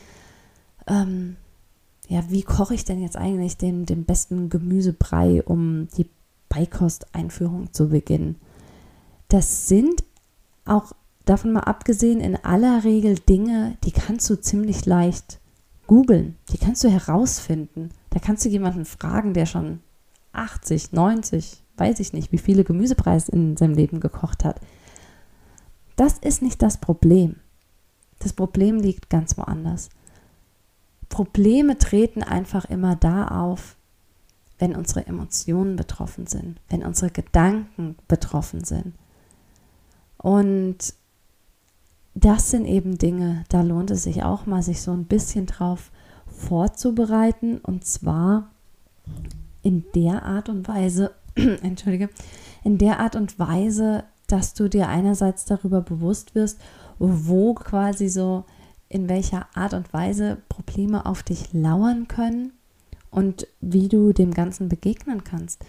ähm, 0.87 1.37
ja, 2.09 2.23
wie 2.29 2.43
koche 2.43 2.75
ich 2.75 2.85
denn 2.85 3.01
jetzt 3.01 3.17
eigentlich 3.17 3.57
den, 3.57 3.87
den 3.87 4.05
besten 4.05 4.51
Gemüsebrei, 4.51 5.43
um 5.43 5.89
die 5.97 6.09
Beikosteinführung 6.49 7.73
zu 7.73 7.89
beginnen? 7.89 8.37
Das 9.29 9.69
sind 9.69 10.05
auch 10.67 10.93
davon 11.25 11.53
mal 11.53 11.61
abgesehen 11.61 12.21
in 12.21 12.37
aller 12.37 12.85
Regel 12.85 13.17
Dinge, 13.17 13.77
die 13.85 13.93
kannst 13.93 14.29
du 14.29 14.41
ziemlich 14.41 14.87
leicht 14.87 15.41
googeln, 15.87 16.37
die 16.51 16.59
kannst 16.59 16.85
du 16.85 16.89
herausfinden. 16.89 17.91
Da 18.11 18.19
kannst 18.19 18.45
du 18.45 18.49
jemanden 18.49 18.85
fragen, 18.85 19.35
der 19.35 19.47
schon 19.47 19.81
80, 20.33 20.93
90, 20.93 21.63
weiß 21.77 22.01
ich 22.01 22.13
nicht, 22.13 22.33
wie 22.33 22.39
viele 22.39 22.65
Gemüsepreis 22.65 23.29
in 23.29 23.57
seinem 23.57 23.75
Leben 23.75 24.01
gekocht 24.01 24.45
hat. 24.45 24.61
Das 25.97 26.19
ist 26.19 26.43
nicht 26.43 26.63
das 26.63 26.79
Problem. 26.79 27.37
Das 28.19 28.33
Problem 28.33 28.79
liegt 28.79 29.11
ganz 29.11 29.37
woanders. 29.37 29.91
Probleme 31.09 31.79
treten 31.79 32.23
einfach 32.23 32.65
immer 32.65 32.97
da 32.97 33.29
auf, 33.29 33.77
wenn 34.59 34.75
unsere 34.75 35.07
Emotionen 35.07 35.77
betroffen 35.77 36.27
sind, 36.27 36.61
wenn 36.69 36.85
unsere 36.85 37.11
Gedanken 37.11 37.97
betroffen 38.09 38.65
sind. 38.65 38.95
Und 40.17 40.95
das 42.15 42.51
sind 42.51 42.67
eben 42.67 42.97
Dinge, 42.97 43.45
da 43.49 43.63
lohnt 43.63 43.91
es 43.91 44.05
sich 44.05 44.23
auch 44.23 44.47
mal, 44.47 44.63
sich 44.63 44.81
so 44.81 44.93
ein 44.93 45.05
bisschen 45.05 45.47
drauf 45.47 45.91
vorzubereiten. 46.27 47.59
Und 47.59 47.85
zwar 47.85 48.51
in 49.63 49.85
der 49.95 50.25
Art 50.25 50.49
und 50.49 50.69
Weise, 50.69 51.13
entschuldige, 51.35 52.09
in 52.63 52.79
der 52.79 53.01
Art 53.01 53.17
und 53.17 53.39
Weise, 53.39 54.05
dass 54.27 54.55
du 54.55 54.69
dir 54.69 54.89
einerseits 54.89 55.45
darüber 55.45 55.81
bewusst 55.81 56.35
wirst, 56.35 56.61
wo 56.99 57.55
quasi 57.55 58.09
so 58.09 58.45
in 58.89 59.09
welcher 59.09 59.47
Art 59.55 59.75
und 59.75 59.93
Weise 59.93 60.39
Probleme 60.49 61.07
auf 61.07 61.23
dich 61.23 61.53
lauern 61.53 62.07
können 62.07 62.53
und 63.11 63.47
wie 63.61 63.89
du 63.89 64.13
dem 64.13 64.33
Ganzen 64.33 64.69
begegnen 64.69 65.25
kannst. 65.25 65.65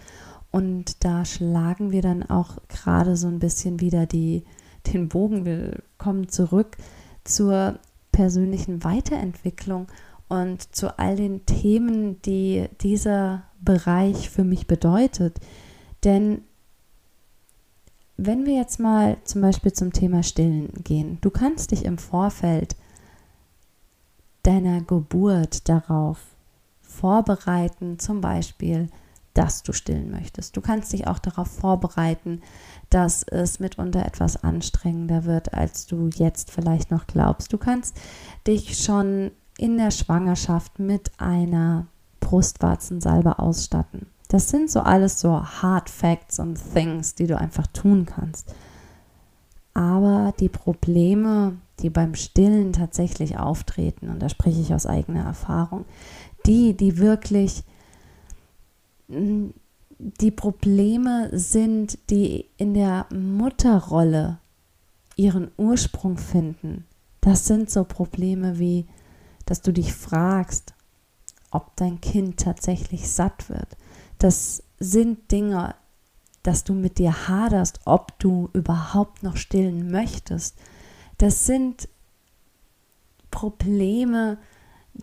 Und 0.50 1.04
da 1.04 1.24
schlagen 1.24 1.90
wir 1.90 2.02
dann 2.02 2.22
auch 2.22 2.56
gerade 2.68 3.16
so 3.16 3.26
ein 3.26 3.40
bisschen 3.40 3.80
wieder 3.80 4.06
die, 4.06 4.44
den 4.92 5.08
Bogen. 5.08 5.44
Wir 5.44 5.82
kommen 5.98 6.28
zurück 6.28 6.76
zur 7.24 7.78
persönlichen 8.12 8.84
Weiterentwicklung 8.84 9.88
und 10.28 10.74
zu 10.74 10.98
all 10.98 11.16
den 11.16 11.46
Themen, 11.46 12.20
die 12.22 12.66
dieser 12.80 13.44
Bereich 13.60 14.30
für 14.30 14.44
mich 14.44 14.66
bedeutet. 14.66 15.38
Denn 16.04 16.42
wenn 18.16 18.46
wir 18.46 18.54
jetzt 18.54 18.80
mal 18.80 19.18
zum 19.24 19.42
Beispiel 19.42 19.72
zum 19.72 19.92
Thema 19.92 20.22
Stillen 20.22 20.70
gehen, 20.84 21.18
du 21.20 21.30
kannst 21.30 21.70
dich 21.70 21.84
im 21.84 21.98
Vorfeld 21.98 22.76
deiner 24.42 24.80
Geburt 24.80 25.68
darauf 25.68 26.18
vorbereiten, 26.80 27.98
zum 27.98 28.20
Beispiel, 28.20 28.88
dass 29.36 29.62
du 29.62 29.72
stillen 29.72 30.10
möchtest. 30.10 30.56
Du 30.56 30.62
kannst 30.62 30.92
dich 30.92 31.06
auch 31.06 31.18
darauf 31.18 31.48
vorbereiten, 31.48 32.40
dass 32.88 33.22
es 33.22 33.60
mitunter 33.60 34.04
etwas 34.06 34.42
anstrengender 34.42 35.24
wird, 35.24 35.52
als 35.52 35.86
du 35.86 36.08
jetzt 36.14 36.50
vielleicht 36.50 36.90
noch 36.90 37.06
glaubst. 37.06 37.52
Du 37.52 37.58
kannst 37.58 37.96
dich 38.46 38.78
schon 38.78 39.30
in 39.58 39.76
der 39.76 39.90
Schwangerschaft 39.90 40.78
mit 40.78 41.10
einer 41.18 41.86
Brustwarzensalbe 42.20 43.38
ausstatten. 43.38 44.06
Das 44.28 44.48
sind 44.48 44.70
so 44.70 44.80
alles 44.80 45.20
so 45.20 45.44
Hard 45.44 45.90
Facts 45.90 46.38
und 46.38 46.58
Things, 46.72 47.14
die 47.14 47.26
du 47.26 47.38
einfach 47.38 47.66
tun 47.68 48.06
kannst. 48.06 48.54
Aber 49.74 50.32
die 50.40 50.48
Probleme, 50.48 51.58
die 51.80 51.90
beim 51.90 52.14
Stillen 52.14 52.72
tatsächlich 52.72 53.38
auftreten, 53.38 54.08
und 54.08 54.20
da 54.20 54.30
spreche 54.30 54.60
ich 54.60 54.72
aus 54.72 54.86
eigener 54.86 55.24
Erfahrung, 55.24 55.84
die, 56.46 56.74
die 56.74 56.96
wirklich 56.96 57.64
die 59.08 60.30
Probleme 60.30 61.30
sind, 61.32 61.98
die 62.10 62.46
in 62.56 62.74
der 62.74 63.06
Mutterrolle 63.12 64.38
ihren 65.16 65.50
Ursprung 65.56 66.18
finden. 66.18 66.84
Das 67.20 67.46
sind 67.46 67.70
so 67.70 67.84
Probleme 67.84 68.58
wie, 68.58 68.86
dass 69.46 69.62
du 69.62 69.72
dich 69.72 69.92
fragst, 69.92 70.74
ob 71.50 71.74
dein 71.76 72.00
Kind 72.00 72.38
tatsächlich 72.38 73.10
satt 73.10 73.48
wird. 73.48 73.76
Das 74.18 74.62
sind 74.78 75.30
Dinge, 75.32 75.74
dass 76.42 76.64
du 76.64 76.74
mit 76.74 76.98
dir 76.98 77.28
haderst, 77.28 77.80
ob 77.84 78.18
du 78.18 78.50
überhaupt 78.52 79.22
noch 79.22 79.36
stillen 79.36 79.90
möchtest. 79.90 80.56
Das 81.18 81.46
sind 81.46 81.88
Probleme, 83.30 84.38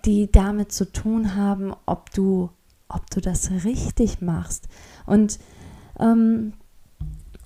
die 0.05 0.31
damit 0.31 0.71
zu 0.71 0.91
tun 0.91 1.35
haben, 1.35 1.73
ob 1.85 2.11
du 2.11 2.49
ob 2.87 3.09
du 3.09 3.21
das 3.21 3.51
richtig 3.63 4.21
machst. 4.21 4.67
Und 5.05 5.39
ähm, 5.99 6.53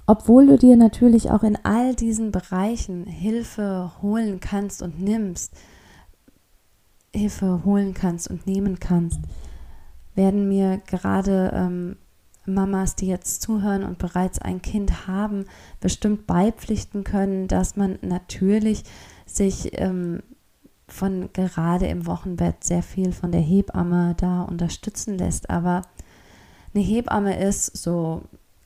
obwohl 0.05 0.47
du 0.47 0.57
dir 0.57 0.77
natürlich 0.77 1.31
auch 1.31 1.43
in 1.43 1.57
all 1.63 1.93
diesen 1.93 2.31
Bereichen 2.31 3.05
Hilfe 3.05 3.91
holen 4.01 4.39
kannst 4.39 4.81
und 4.81 5.01
nimmst, 5.01 5.53
Hilfe 7.13 7.63
holen 7.65 7.93
kannst 7.93 8.29
und 8.29 8.47
nehmen 8.47 8.79
kannst, 8.79 9.19
werden 10.15 10.47
mir 10.47 10.81
gerade 10.87 11.51
ähm, 11.53 11.97
Mamas, 12.45 12.95
die 12.95 13.07
jetzt 13.07 13.41
zuhören 13.41 13.83
und 13.83 13.97
bereits 13.97 14.39
ein 14.39 14.61
Kind 14.61 15.07
haben, 15.07 15.45
bestimmt 15.81 16.25
beipflichten 16.25 17.03
können, 17.03 17.49
dass 17.49 17.75
man 17.75 17.99
natürlich 18.01 18.83
sich 19.25 19.71
ähm, 19.73 20.23
von 20.87 21.29
gerade 21.33 21.87
im 21.87 22.05
Wochenbett 22.05 22.63
sehr 22.63 22.83
viel 22.83 23.11
von 23.11 23.31
der 23.31 23.41
Hebamme 23.41 24.15
da 24.17 24.43
unterstützen 24.43 25.17
lässt. 25.17 25.49
Aber 25.49 25.81
eine 26.73 26.83
Hebamme 26.83 27.39
ist, 27.39 27.75
so 27.77 28.23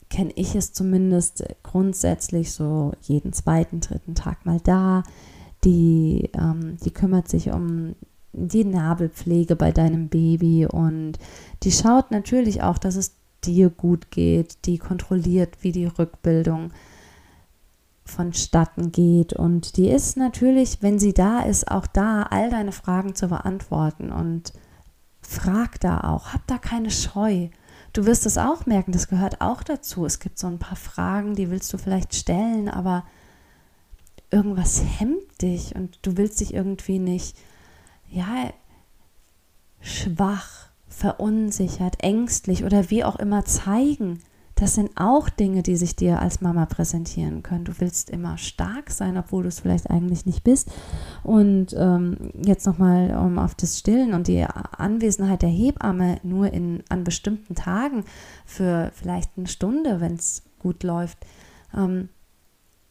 kenne 0.08 0.32
ich 0.36 0.54
es 0.54 0.72
zumindest 0.72 1.44
grundsätzlich 1.62 2.52
so 2.52 2.92
jeden 3.02 3.32
zweiten, 3.32 3.80
dritten 3.80 4.14
Tag 4.14 4.44
mal 4.44 4.60
da. 4.60 5.02
Die, 5.64 6.30
ähm, 6.38 6.76
die 6.84 6.90
kümmert 6.90 7.28
sich 7.28 7.50
um 7.50 7.94
die 8.32 8.64
Nabelpflege 8.64 9.56
bei 9.56 9.72
deinem 9.72 10.08
Baby 10.08 10.66
und 10.66 11.18
die 11.62 11.72
schaut 11.72 12.10
natürlich 12.10 12.62
auch, 12.62 12.78
dass 12.78 12.96
es 12.96 13.14
dir 13.44 13.70
gut 13.70 14.10
geht, 14.10 14.66
die 14.66 14.78
kontrolliert, 14.78 15.58
wie 15.62 15.72
die 15.72 15.86
Rückbildung 15.86 16.72
vonstatten 18.04 18.92
geht. 18.92 19.32
Und 19.32 19.76
die 19.76 19.88
ist 19.88 20.16
natürlich, 20.16 20.78
wenn 20.82 20.98
sie 20.98 21.14
da 21.14 21.40
ist, 21.40 21.70
auch 21.70 21.86
da, 21.86 22.24
all 22.24 22.50
deine 22.50 22.72
Fragen 22.72 23.14
zu 23.14 23.28
beantworten. 23.28 24.10
Und 24.10 24.52
frag 25.20 25.80
da 25.80 26.00
auch, 26.00 26.32
hab 26.32 26.46
da 26.46 26.58
keine 26.58 26.90
Scheu. 26.90 27.48
Du 27.92 28.06
wirst 28.06 28.26
es 28.26 28.38
auch 28.38 28.66
merken, 28.66 28.92
das 28.92 29.08
gehört 29.08 29.40
auch 29.40 29.62
dazu. 29.62 30.06
Es 30.06 30.18
gibt 30.18 30.38
so 30.38 30.46
ein 30.46 30.58
paar 30.58 30.76
Fragen, 30.76 31.34
die 31.34 31.50
willst 31.50 31.72
du 31.72 31.78
vielleicht 31.78 32.14
stellen, 32.14 32.68
aber 32.68 33.04
irgendwas 34.30 34.82
hemmt 34.98 35.42
dich 35.42 35.74
und 35.76 35.98
du 36.02 36.16
willst 36.16 36.40
dich 36.40 36.54
irgendwie 36.54 36.98
nicht, 36.98 37.36
ja, 38.08 38.50
schwach, 39.80 40.68
verunsichert, 40.88 42.02
ängstlich 42.02 42.64
oder 42.64 42.90
wie 42.90 43.04
auch 43.04 43.16
immer 43.16 43.44
zeigen. 43.44 44.20
Das 44.62 44.76
sind 44.76 44.92
auch 44.94 45.28
Dinge, 45.28 45.64
die 45.64 45.74
sich 45.74 45.96
dir 45.96 46.22
als 46.22 46.40
Mama 46.40 46.66
präsentieren 46.66 47.42
können. 47.42 47.64
Du 47.64 47.72
willst 47.80 48.08
immer 48.10 48.38
stark 48.38 48.92
sein, 48.92 49.16
obwohl 49.18 49.42
du 49.42 49.48
es 49.48 49.58
vielleicht 49.58 49.90
eigentlich 49.90 50.24
nicht 50.24 50.44
bist. 50.44 50.70
Und 51.24 51.74
ähm, 51.76 52.30
jetzt 52.46 52.64
nochmal 52.64 53.10
um 53.16 53.40
auf 53.40 53.56
das 53.56 53.80
Stillen 53.80 54.14
und 54.14 54.28
die 54.28 54.44
Anwesenheit 54.44 55.42
der 55.42 55.48
Hebamme 55.48 56.20
nur 56.22 56.52
in, 56.52 56.84
an 56.88 57.02
bestimmten 57.02 57.56
Tagen 57.56 58.04
für 58.46 58.92
vielleicht 58.94 59.32
eine 59.36 59.48
Stunde, 59.48 60.00
wenn 60.00 60.14
es 60.14 60.44
gut 60.60 60.84
läuft. 60.84 61.18
Ähm, 61.76 62.08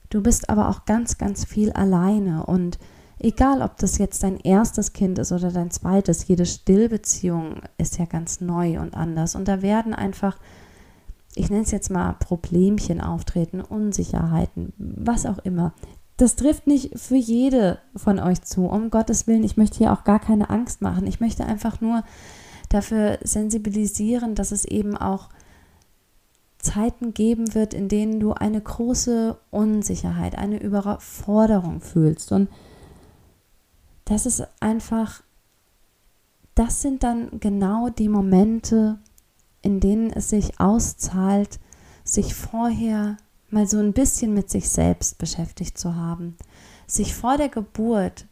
du 0.10 0.22
bist 0.22 0.50
aber 0.50 0.68
auch 0.68 0.84
ganz, 0.84 1.18
ganz 1.18 1.46
viel 1.46 1.72
alleine 1.72 2.46
und 2.48 2.80
egal 3.18 3.62
ob 3.62 3.78
das 3.78 3.98
jetzt 3.98 4.24
dein 4.24 4.42
erstes 4.42 4.92
Kind 4.92 5.20
ist 5.20 5.32
oder 5.32 5.54
dein 5.54 5.72
zweites, 5.72 6.28
jede 6.28 6.46
Stillbeziehung 6.46 7.62
ist 7.78 7.98
ja 7.98 8.04
ganz 8.04 8.42
neu 8.42 8.82
und 8.82 8.94
anders. 8.94 9.36
Und 9.36 9.48
da 9.48 9.62
werden 9.62 9.94
einfach 9.94 10.38
ich 11.36 11.50
nenne 11.50 11.64
es 11.64 11.72
jetzt 11.72 11.90
mal 11.90 12.14
Problemchen 12.14 13.02
auftreten, 13.02 13.62
Unsicherheiten, 13.62 14.74
was 14.78 15.26
auch 15.26 15.40
immer. 15.40 15.74
Das 16.18 16.36
trifft 16.36 16.68
nicht 16.68 17.00
für 17.00 17.16
jede 17.16 17.80
von 17.96 18.20
euch 18.20 18.42
zu. 18.42 18.66
Um 18.66 18.90
Gottes 18.90 19.28
Willen, 19.28 19.44
ich 19.44 19.58
möchte 19.58 19.80
hier 19.80 19.94
auch 19.94 20.04
gar 20.04 20.20
keine 20.20 20.50
Angst 20.50 20.82
machen. 20.82 21.08
Ich 21.08 21.20
möchte 21.20 21.46
einfach 21.46 21.82
nur 21.82 22.04
dafür 22.70 23.18
sensibilisieren, 23.24 24.36
dass 24.36 24.52
es 24.52 24.66
eben 24.66 24.96
auch 24.98 25.30
Zeiten 26.60 27.14
geben 27.14 27.56
wird, 27.56 27.74
in 27.74 27.90
denen 27.90 28.20
du 28.20 28.34
eine 28.34 28.62
große 28.62 29.38
Unsicherheit, 29.50 30.38
eine 30.38 30.62
Überforderung 30.62 31.82
fühlst. 31.82 32.32
Und 32.32 32.50
das 34.06 34.26
ist 34.26 34.46
einfach, 34.60 35.24
das 36.54 36.82
sind 36.82 37.04
dann 37.04 37.40
genau 37.40 37.90
die 37.90 38.10
Momente, 38.10 39.00
in 39.62 39.80
denen 39.80 40.12
es 40.12 40.30
sich 40.30 40.60
auszahlt, 40.60 41.60
sich 42.04 42.34
vorher 42.34 43.18
mal 43.50 43.68
so 43.68 43.78
ein 43.78 43.94
bisschen 43.94 44.34
mit 44.34 44.50
sich 44.50 44.70
selbst 44.70 45.18
beschäftigt 45.18 45.78
zu 45.78 45.96
haben, 45.96 46.38
sich 46.88 47.14
vor 47.14 47.38
der 47.38 47.50
Geburt, 47.50 48.26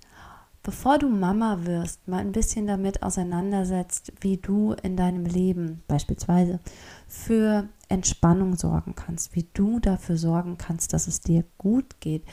bevor 0.63 0.98
du 0.98 1.09
Mama 1.09 1.65
wirst, 1.65 2.07
mal 2.07 2.19
ein 2.19 2.31
bisschen 2.31 2.67
damit 2.67 3.03
auseinandersetzt, 3.03 4.13
wie 4.21 4.38
du 4.38 4.74
in 4.83 4.95
deinem 4.95 5.25
Leben 5.25 5.83
beispielsweise 5.88 6.59
für 7.07 7.67
Entspannung 7.89 8.55
sorgen 8.55 8.95
kannst, 8.95 9.36
wie 9.36 9.48
du 9.53 9.79
dafür 9.79 10.17
sorgen 10.17 10.57
kannst, 10.57 10.93
dass 10.93 11.07
es 11.07 11.21
dir 11.21 11.43
gut 11.57 12.00
geht, 12.00 12.24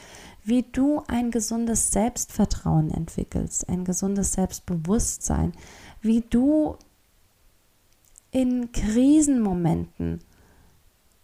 wie 0.43 0.63
du 0.63 1.01
ein 1.07 1.31
gesundes 1.31 1.91
Selbstvertrauen 1.91 2.91
entwickelst, 2.91 3.67
ein 3.69 3.83
gesundes 3.83 4.33
Selbstbewusstsein, 4.33 5.53
wie 6.01 6.21
du 6.21 6.77
in 8.31 8.71
Krisenmomenten 8.71 10.19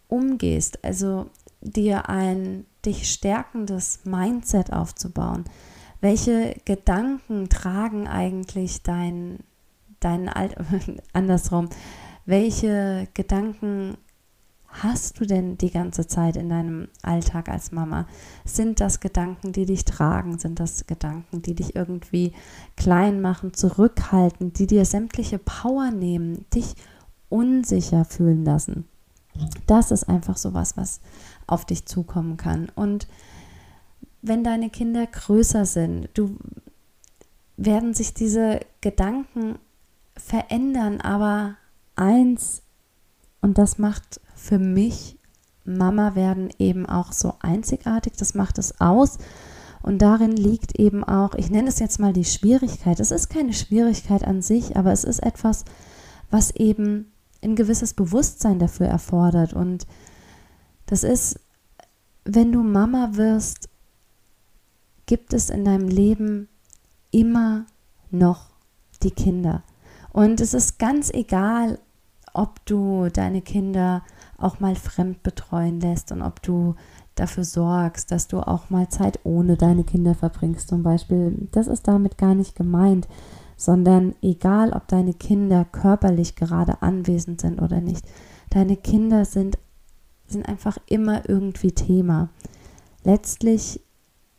umgehst, 0.07 0.83
also 0.83 1.29
dir 1.62 2.10
ein 2.10 2.65
dich 2.86 3.12
stärkendes 3.12 4.01
Mindset 4.03 4.74
aufzubauen. 4.74 5.45
Welche 6.01 6.55
Gedanken 6.65 7.50
tragen 7.50 8.07
eigentlich 8.07 8.83
dein, 8.83 9.39
dein 10.00 10.27
Alt 10.27 10.55
andersrum? 11.13 11.69
Welche 12.25 13.07
Gedanken 13.13 13.98
hast 14.67 15.19
du 15.19 15.25
denn 15.25 15.57
die 15.57 15.72
ganze 15.72 16.07
Zeit 16.07 16.36
in 16.36 16.50
deinem 16.50 16.88
Alltag 17.03 17.48
als 17.48 17.72
Mama? 17.72 18.07
Sind 18.43 18.81
das 18.81 19.00
Gedanken, 19.00 19.53
die 19.53 19.65
dich 19.65 19.86
tragen? 19.86 20.39
Sind 20.39 20.60
das 20.60 20.88
Gedanken, 20.88 21.41
die 21.41 21.55
dich 21.55 21.75
irgendwie 21.75 22.33
klein 22.75 23.22
machen, 23.22 23.53
zurückhalten, 23.53 24.51
die 24.51 24.67
dir 24.67 24.86
sämtliche 24.86 25.38
Power 25.38 25.91
nehmen, 25.91 26.45
dich 26.53 26.75
unsicher 27.33 28.05
fühlen 28.05 28.45
lassen? 28.45 28.85
Das 29.67 29.91
ist 29.91 30.07
einfach 30.07 30.37
sowas, 30.37 30.77
was 30.77 31.01
auf 31.47 31.65
dich 31.65 31.85
zukommen 31.85 32.37
kann. 32.37 32.71
Und 32.75 33.07
wenn 34.21 34.43
deine 34.43 34.69
Kinder 34.69 35.05
größer 35.07 35.65
sind, 35.65 36.09
du 36.13 36.37
werden 37.57 37.93
sich 37.93 38.13
diese 38.13 38.59
Gedanken 38.81 39.57
verändern, 40.15 41.01
aber 41.01 41.55
eins, 41.95 42.61
und 43.41 43.57
das 43.57 43.77
macht 43.77 44.21
für 44.35 44.59
mich 44.59 45.17
Mama 45.65 46.15
werden 46.15 46.49
eben 46.59 46.85
auch 46.85 47.11
so 47.11 47.35
einzigartig, 47.39 48.13
das 48.17 48.33
macht 48.33 48.57
es 48.57 48.79
aus. 48.81 49.17
Und 49.81 50.01
darin 50.01 50.31
liegt 50.31 50.79
eben 50.79 51.03
auch, 51.03 51.35
ich 51.35 51.49
nenne 51.49 51.69
es 51.69 51.79
jetzt 51.79 51.99
mal 51.99 52.13
die 52.13 52.25
Schwierigkeit. 52.25 52.99
Es 52.99 53.11
ist 53.11 53.29
keine 53.29 53.53
Schwierigkeit 53.53 54.23
an 54.25 54.41
sich, 54.41 54.77
aber 54.77 54.91
es 54.91 55.03
ist 55.03 55.19
etwas, 55.19 55.65
was 56.29 56.51
eben 56.51 57.11
ein 57.43 57.55
gewisses 57.55 57.93
Bewusstsein 57.93 58.59
dafür 58.59 58.88
erfordert. 58.88 59.53
Und 59.53 59.85
das 60.85 61.03
ist, 61.03 61.39
wenn 62.25 62.51
du 62.51 62.63
Mama 62.63 63.12
wirst, 63.13 63.69
gibt 65.05 65.33
es 65.33 65.50
in 65.50 65.65
deinem 65.65 65.88
Leben 65.88 66.47
immer 67.12 67.65
noch 68.09 68.51
die 69.03 69.12
Kinder. 69.12 69.63
Und 70.12 70.39
es 70.39 70.53
ist 70.53 70.79
ganz 70.79 71.09
egal, 71.12 71.79
ob 72.33 72.65
du 72.65 73.09
deine 73.09 73.41
Kinder 73.41 74.03
auch 74.38 74.59
mal 74.59 74.75
fremd 74.75 75.23
betreuen 75.23 75.79
lässt 75.79 76.12
und 76.12 76.21
ob 76.21 76.41
du 76.41 76.75
dafür 77.15 77.43
sorgst, 77.43 78.12
dass 78.12 78.27
du 78.27 78.39
auch 78.39 78.69
mal 78.69 78.89
Zeit 78.89 79.19
ohne 79.23 79.55
deine 79.55 79.83
Kinder 79.83 80.15
verbringst 80.15 80.67
zum 80.67 80.81
Beispiel. 80.81 81.47
Das 81.51 81.67
ist 81.67 81.88
damit 81.88 82.17
gar 82.17 82.33
nicht 82.33 82.55
gemeint, 82.55 83.07
sondern 83.57 84.15
egal, 84.22 84.72
ob 84.74 84.88
deine 84.88 85.13
Kinder 85.13 85.65
körperlich 85.65 86.36
gerade 86.36 86.81
anwesend 86.81 87.41
sind 87.41 87.62
oder 87.62 87.81
nicht, 87.81 88.05
deine 88.50 88.77
Kinder 88.77 89.25
sind, 89.25 89.57
sind 90.27 90.47
einfach 90.47 90.77
immer 90.88 91.27
irgendwie 91.30 91.71
Thema. 91.71 92.30
Letztlich 93.04 93.82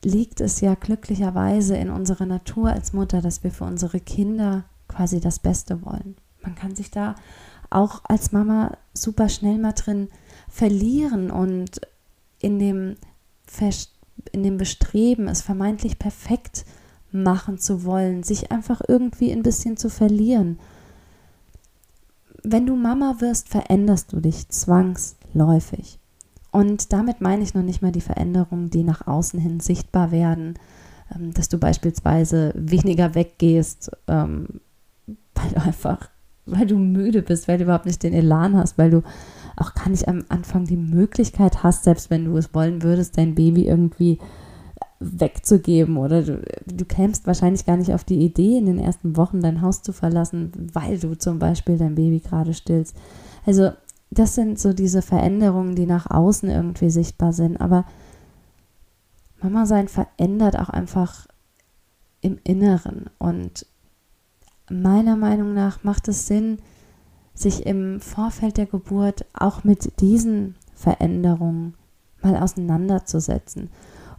liegt 0.05 0.41
es 0.41 0.61
ja 0.61 0.75
glücklicherweise 0.75 1.77
in 1.77 1.91
unserer 1.91 2.27
Natur 2.27 2.71
als 2.71 2.93
Mutter, 2.93 3.21
dass 3.21 3.43
wir 3.43 3.51
für 3.51 3.65
unsere 3.65 4.01
Kinder 4.01 4.65
quasi 4.89 5.21
das 5.21 5.39
Beste 5.39 5.85
wollen. 5.85 6.17
Man 6.43 6.55
kann 6.55 6.77
sich 6.77 6.91
da 6.91 7.15
auch 7.71 8.03
als 8.05 8.33
Mama 8.33 8.77
super 8.93 9.29
schnell 9.29 9.59
mal 9.59 9.73
drin 9.73 10.09
verlieren 10.49 11.31
und 11.31 11.81
in 12.39 12.59
dem, 12.59 12.97
in 14.33 14.43
dem 14.43 14.59
Bestreben, 14.59 15.29
es 15.29 15.43
vermeintlich 15.43 15.99
perfekt 15.99 16.65
machen 17.15 17.59
zu 17.59 17.85
wollen, 17.85 18.23
sich 18.23 18.51
einfach 18.51 18.81
irgendwie 18.87 19.33
ein 19.33 19.43
bisschen 19.43 19.77
zu 19.77 19.89
verlieren. 19.89 20.59
Wenn 22.43 22.67
du 22.67 22.77
Mama 22.77 23.17
wirst, 23.21 23.49
veränderst 23.49 24.13
du 24.13 24.21
dich 24.21 24.49
zwangsläufig. 24.49 25.99
Und 26.51 26.93
damit 26.93 27.21
meine 27.21 27.43
ich 27.43 27.55
noch 27.55 27.63
nicht 27.63 27.83
mal 27.83 27.93
die 27.93 28.01
Veränderungen, 28.01 28.71
die 28.71 28.85
nach 28.85 29.07
außen 29.07 29.41
hin 29.41 29.61
sichtbar 29.61 30.11
werden, 30.11 30.55
ähm, 31.15 31.33
dass 31.33 31.49
du 31.49 31.59
beispielsweise 31.59 32.53
weniger 32.55 33.15
weggehst, 33.15 33.91
ähm, 34.09 34.61
weil 35.35 35.51
du 35.51 35.61
einfach 35.61 36.11
weil 36.47 36.67
du 36.67 36.77
müde 36.77 37.23
bist, 37.23 37.49
weil 37.49 37.59
du 37.59 37.65
überhaupt 37.65 37.87
nicht 37.87 38.03
den 38.03 38.13
Elan 38.13 38.57
hast, 38.57 38.77
weil 38.77 38.91
du 38.91 39.03
auch 39.57 39.75
gar 39.75 39.89
nicht 39.89 40.09
am 40.09 40.25
Anfang 40.29 40.65
die 40.65 40.77
Möglichkeit 40.77 41.63
hast, 41.63 41.85
selbst 41.85 42.11
wenn 42.11 42.25
du 42.25 42.37
es 42.37 42.55
wollen 42.55 42.83
würdest, 42.83 43.17
dein 43.17 43.35
Baby 43.35 43.67
irgendwie 43.67 44.19
wegzugeben 45.01 45.97
oder 45.97 46.23
du, 46.23 46.43
du 46.67 46.85
kämst 46.85 47.27
wahrscheinlich 47.27 47.67
gar 47.67 47.77
nicht 47.77 47.93
auf 47.93 48.05
die 48.05 48.25
Idee, 48.25 48.59
in 48.59 48.67
den 48.67 48.79
ersten 48.79 49.17
Wochen 49.17 49.41
dein 49.41 49.61
Haus 49.61 49.83
zu 49.83 49.93
verlassen, 49.93 50.53
weil 50.73 50.99
du 50.99 51.17
zum 51.17 51.39
Beispiel 51.39 51.77
dein 51.77 51.95
Baby 51.95 52.21
gerade 52.21 52.55
stillst. 52.55 52.97
Also 53.45 53.73
das 54.11 54.35
sind 54.35 54.59
so 54.59 54.73
diese 54.73 55.03
Veränderungen, 55.03 55.75
die 55.75 55.87
nach 55.87 56.11
außen 56.11 56.49
irgendwie 56.49 56.91
sichtbar 56.91 57.33
sind, 57.33 57.61
aber 57.61 57.85
Mama 59.43 59.67
sein 59.67 59.89
verändert 59.89 60.59
auch 60.59 60.71
einfach 60.71 61.27
im 62.21 62.39
Inneren 62.45 63.11
und 63.19 63.67
meiner 64.71 65.17
Meinung 65.17 65.53
nach 65.53 65.85
macht 65.85 66.09
es 66.09 66.27
Sinn, 66.27 66.59
sich 67.35 67.67
im 67.67 68.01
Vorfeld 68.01 68.57
der 68.57 68.67
Geburt 68.67 69.27
auch 69.35 69.65
mit 69.65 70.01
diesen 70.01 70.55
Veränderungen 70.75 71.75
mal 72.23 72.37
auseinanderzusetzen. 72.37 73.71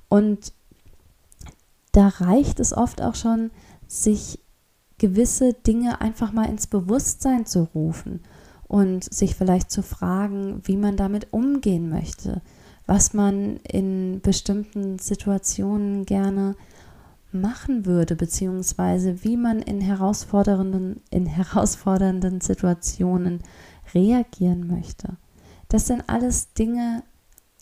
Und 0.09 0.53
da 1.95 2.09
reicht 2.09 2.59
es 2.59 2.75
oft 2.75 3.01
auch 3.01 3.15
schon, 3.15 3.51
sich 3.87 4.39
gewisse 4.97 5.53
Dinge 5.53 6.01
einfach 6.01 6.33
mal 6.33 6.49
ins 6.49 6.67
Bewusstsein 6.67 7.45
zu 7.45 7.69
rufen 7.73 8.19
und 8.67 9.05
sich 9.13 9.35
vielleicht 9.35 9.71
zu 9.71 9.81
fragen, 9.81 10.61
wie 10.65 10.75
man 10.75 10.97
damit 10.97 11.31
umgehen 11.31 11.89
möchte, 11.89 12.41
was 12.85 13.13
man 13.13 13.57
in 13.57 14.19
bestimmten 14.21 14.99
Situationen 14.99 16.05
gerne 16.05 16.55
machen 17.31 17.85
würde, 17.85 18.17
beziehungsweise 18.17 19.23
wie 19.23 19.37
man 19.37 19.61
in 19.61 19.79
herausfordernden, 19.79 21.01
in 21.11 21.25
herausfordernden 21.27 22.41
Situationen 22.41 23.39
reagieren 23.93 24.67
möchte. 24.67 25.15
Das 25.69 25.87
sind 25.87 26.03
alles 26.07 26.53
Dinge, 26.53 27.03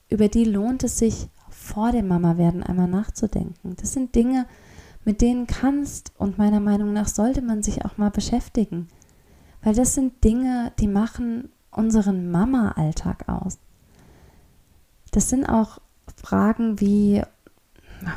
über 0.09 0.27
die 0.27 0.45
lohnt 0.45 0.83
es 0.83 0.97
sich 0.97 1.27
vor 1.63 1.91
dem 1.93 2.10
Mama-Werden 2.10 2.62
einmal 2.62 2.89
nachzudenken. 2.89 3.76
Das 3.80 3.93
sind 3.93 4.13
Dinge, 4.15 4.45
mit 5.06 5.21
denen 5.21 5.47
kannst 5.47 6.12
und 6.17 6.38
meiner 6.38 6.60
Meinung 6.60 6.91
nach 6.91 7.08
sollte 7.08 7.41
man 7.41 7.63
sich 7.63 7.86
auch 7.86 7.97
mal 7.97 8.12
beschäftigen. 8.12 8.89
Weil 9.63 9.73
das 9.73 9.95
sind 9.95 10.23
Dinge, 10.23 10.73
die 10.80 10.88
machen 10.88 11.49
unseren 11.71 12.30
Mama-Alltag 12.30 13.30
aus. 13.30 13.58
Das 15.12 15.30
sind 15.30 15.45
auch 15.45 15.80
Fragen 16.21 16.82
wie, 16.82 17.21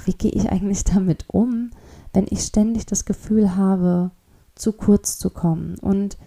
wie 0.05 0.15
gehe 0.15 0.33
ich 0.33 0.51
eigentlich 0.51 0.83
damit 0.85 1.25
um, 1.29 1.71
wenn 2.13 2.27
ich 2.29 2.41
ständig 2.41 2.85
das 2.87 3.05
Gefühl 3.05 3.55
habe, 3.55 4.11
zu 4.57 4.73
kurz 4.73 5.19
zu 5.19 5.31
kommen. 5.31 5.79
Und 5.79 6.19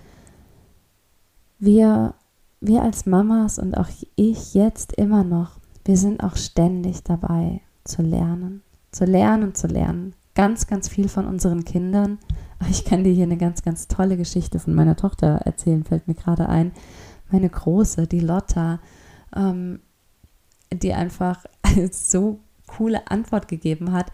wir, 1.60 2.14
wir 2.62 2.82
als 2.82 3.06
Mamas 3.06 3.60
und 3.60 3.78
auch 3.78 3.90
ich 4.16 4.54
jetzt 4.54 4.94
immer 4.94 5.24
noch, 5.24 5.59
wir 5.86 5.98
sind 5.98 6.24
auch 6.24 6.36
ständig 6.36 7.04
dabei 7.04 7.62
zu 7.84 8.02
lernen, 8.02 8.62
zu 8.92 9.06
lernen 9.06 9.56
zu 9.56 9.68
lernen. 9.68 10.14
Ganz, 10.36 10.68
ganz 10.68 10.88
viel 10.88 11.10
von 11.10 11.26
unseren 11.26 11.66
Kindern. 11.66 12.20
Ich 12.70 12.86
kann 12.86 13.04
dir 13.04 13.14
hier 13.14 13.24
eine 13.24 13.38
ganz, 13.38 13.64
ganz 13.64 13.88
tolle 13.88 14.18
Geschichte 14.18 14.60
von 14.60 14.76
meiner 14.76 14.96
Tochter 14.96 15.42
erzählen, 15.46 15.84
fällt 15.84 16.08
mir 16.08 16.14
gerade 16.16 16.50
ein. 16.50 16.72
Meine 17.32 17.50
Große, 17.50 18.08
die 18.08 18.20
Lotta, 18.20 18.80
ähm, 19.36 19.80
die 20.72 20.94
einfach 20.94 21.46
so 21.92 22.40
coole 22.68 23.10
Antwort 23.10 23.48
gegeben 23.48 23.92
hat. 23.92 24.12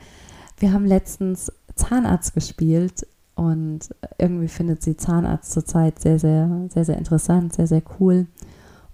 Wir 0.58 0.71
haben 0.71 0.86
letztens 0.86 1.51
Zahnarzt 1.75 2.34
gespielt 2.34 3.06
und 3.36 3.93
irgendwie 4.17 4.47
findet 4.47 4.82
sie 4.82 4.95
Zahnarzt 4.95 5.51
zurzeit 5.51 5.99
sehr, 5.99 6.19
sehr, 6.19 6.49
sehr, 6.69 6.86
sehr 6.86 6.97
interessant, 6.97 7.54
sehr, 7.54 7.67
sehr 7.67 7.84
cool. 7.99 8.28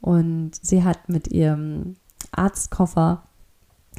Und 0.01 0.51
sie 0.61 0.83
hat 0.83 1.09
mit 1.09 1.27
ihrem 1.27 1.95
Arztkoffer 2.31 3.23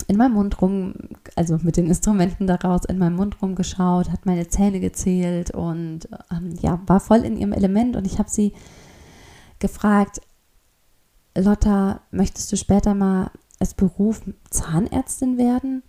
in 0.08 0.16
meinem 0.16 0.34
Mund 0.34 0.60
rum, 0.62 0.94
also 1.36 1.58
mit 1.62 1.76
den 1.76 1.86
Instrumenten 1.86 2.46
daraus, 2.46 2.84
in 2.84 2.98
meinem 2.98 3.16
Mund 3.16 3.40
rumgeschaut, 3.42 4.10
hat 4.10 4.26
meine 4.26 4.48
Zähne 4.48 4.80
gezählt 4.80 5.50
und 5.50 6.08
ähm, 6.30 6.54
ja, 6.60 6.80
war 6.86 7.00
voll 7.00 7.20
in 7.20 7.36
ihrem 7.36 7.52
Element. 7.52 7.96
Und 7.96 8.06
ich 8.06 8.18
habe 8.18 8.30
sie 8.30 8.52
gefragt, 9.58 10.20
Lotta, 11.36 12.00
möchtest 12.10 12.50
du 12.52 12.56
später 12.56 12.94
mal 12.94 13.30
als 13.58 13.74
Beruf 13.74 14.22
Zahnärztin 14.50 15.38
werden? 15.38 15.82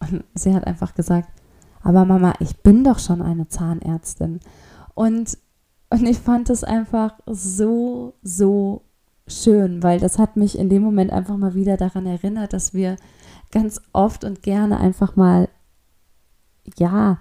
Und 0.00 0.24
sie 0.34 0.54
hat 0.54 0.66
einfach 0.66 0.94
gesagt, 0.94 1.28
aber 1.82 2.04
Mama, 2.04 2.34
ich 2.40 2.58
bin 2.58 2.84
doch 2.84 2.98
schon 2.98 3.22
eine 3.22 3.48
Zahnärztin. 3.48 4.40
Und, 4.94 5.36
und 5.90 6.06
ich 6.06 6.18
fand 6.18 6.50
es 6.50 6.64
einfach 6.64 7.14
so, 7.26 8.14
so 8.22 8.82
schön, 9.28 9.82
weil 9.82 10.00
das 10.00 10.18
hat 10.18 10.36
mich 10.36 10.58
in 10.58 10.68
dem 10.68 10.82
Moment 10.82 11.12
einfach 11.12 11.36
mal 11.36 11.54
wieder 11.54 11.76
daran 11.76 12.06
erinnert, 12.06 12.52
dass 12.52 12.74
wir 12.74 12.96
ganz 13.50 13.80
oft 13.92 14.24
und 14.24 14.42
gerne 14.42 14.78
einfach 14.78 15.16
mal, 15.16 15.48
ja, 16.76 17.18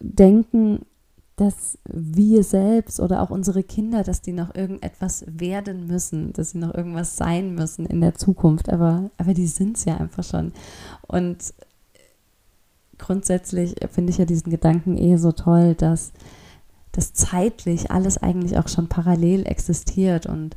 denken, 0.00 0.86
dass 1.36 1.78
wir 1.84 2.44
selbst 2.44 3.00
oder 3.00 3.22
auch 3.22 3.30
unsere 3.30 3.62
Kinder, 3.62 4.02
dass 4.02 4.20
die 4.20 4.32
noch 4.32 4.54
irgendetwas 4.54 5.24
werden 5.26 5.86
müssen, 5.86 6.32
dass 6.32 6.50
sie 6.50 6.58
noch 6.58 6.74
irgendwas 6.74 7.16
sein 7.16 7.54
müssen 7.54 7.86
in 7.86 8.00
der 8.00 8.14
Zukunft, 8.14 8.70
aber, 8.70 9.10
aber 9.18 9.34
die 9.34 9.46
sind 9.46 9.76
es 9.76 9.84
ja 9.84 9.96
einfach 9.96 10.24
schon. 10.24 10.52
Und 11.06 11.54
grundsätzlich 12.98 13.74
finde 13.90 14.10
ich 14.10 14.18
ja 14.18 14.24
diesen 14.24 14.50
Gedanken 14.50 14.96
eh 14.96 15.16
so 15.16 15.32
toll, 15.32 15.74
dass 15.74 16.12
das 16.92 17.14
zeitlich 17.14 17.90
alles 17.90 18.18
eigentlich 18.18 18.58
auch 18.58 18.68
schon 18.68 18.88
parallel 18.88 19.46
existiert 19.46 20.26
und 20.26 20.54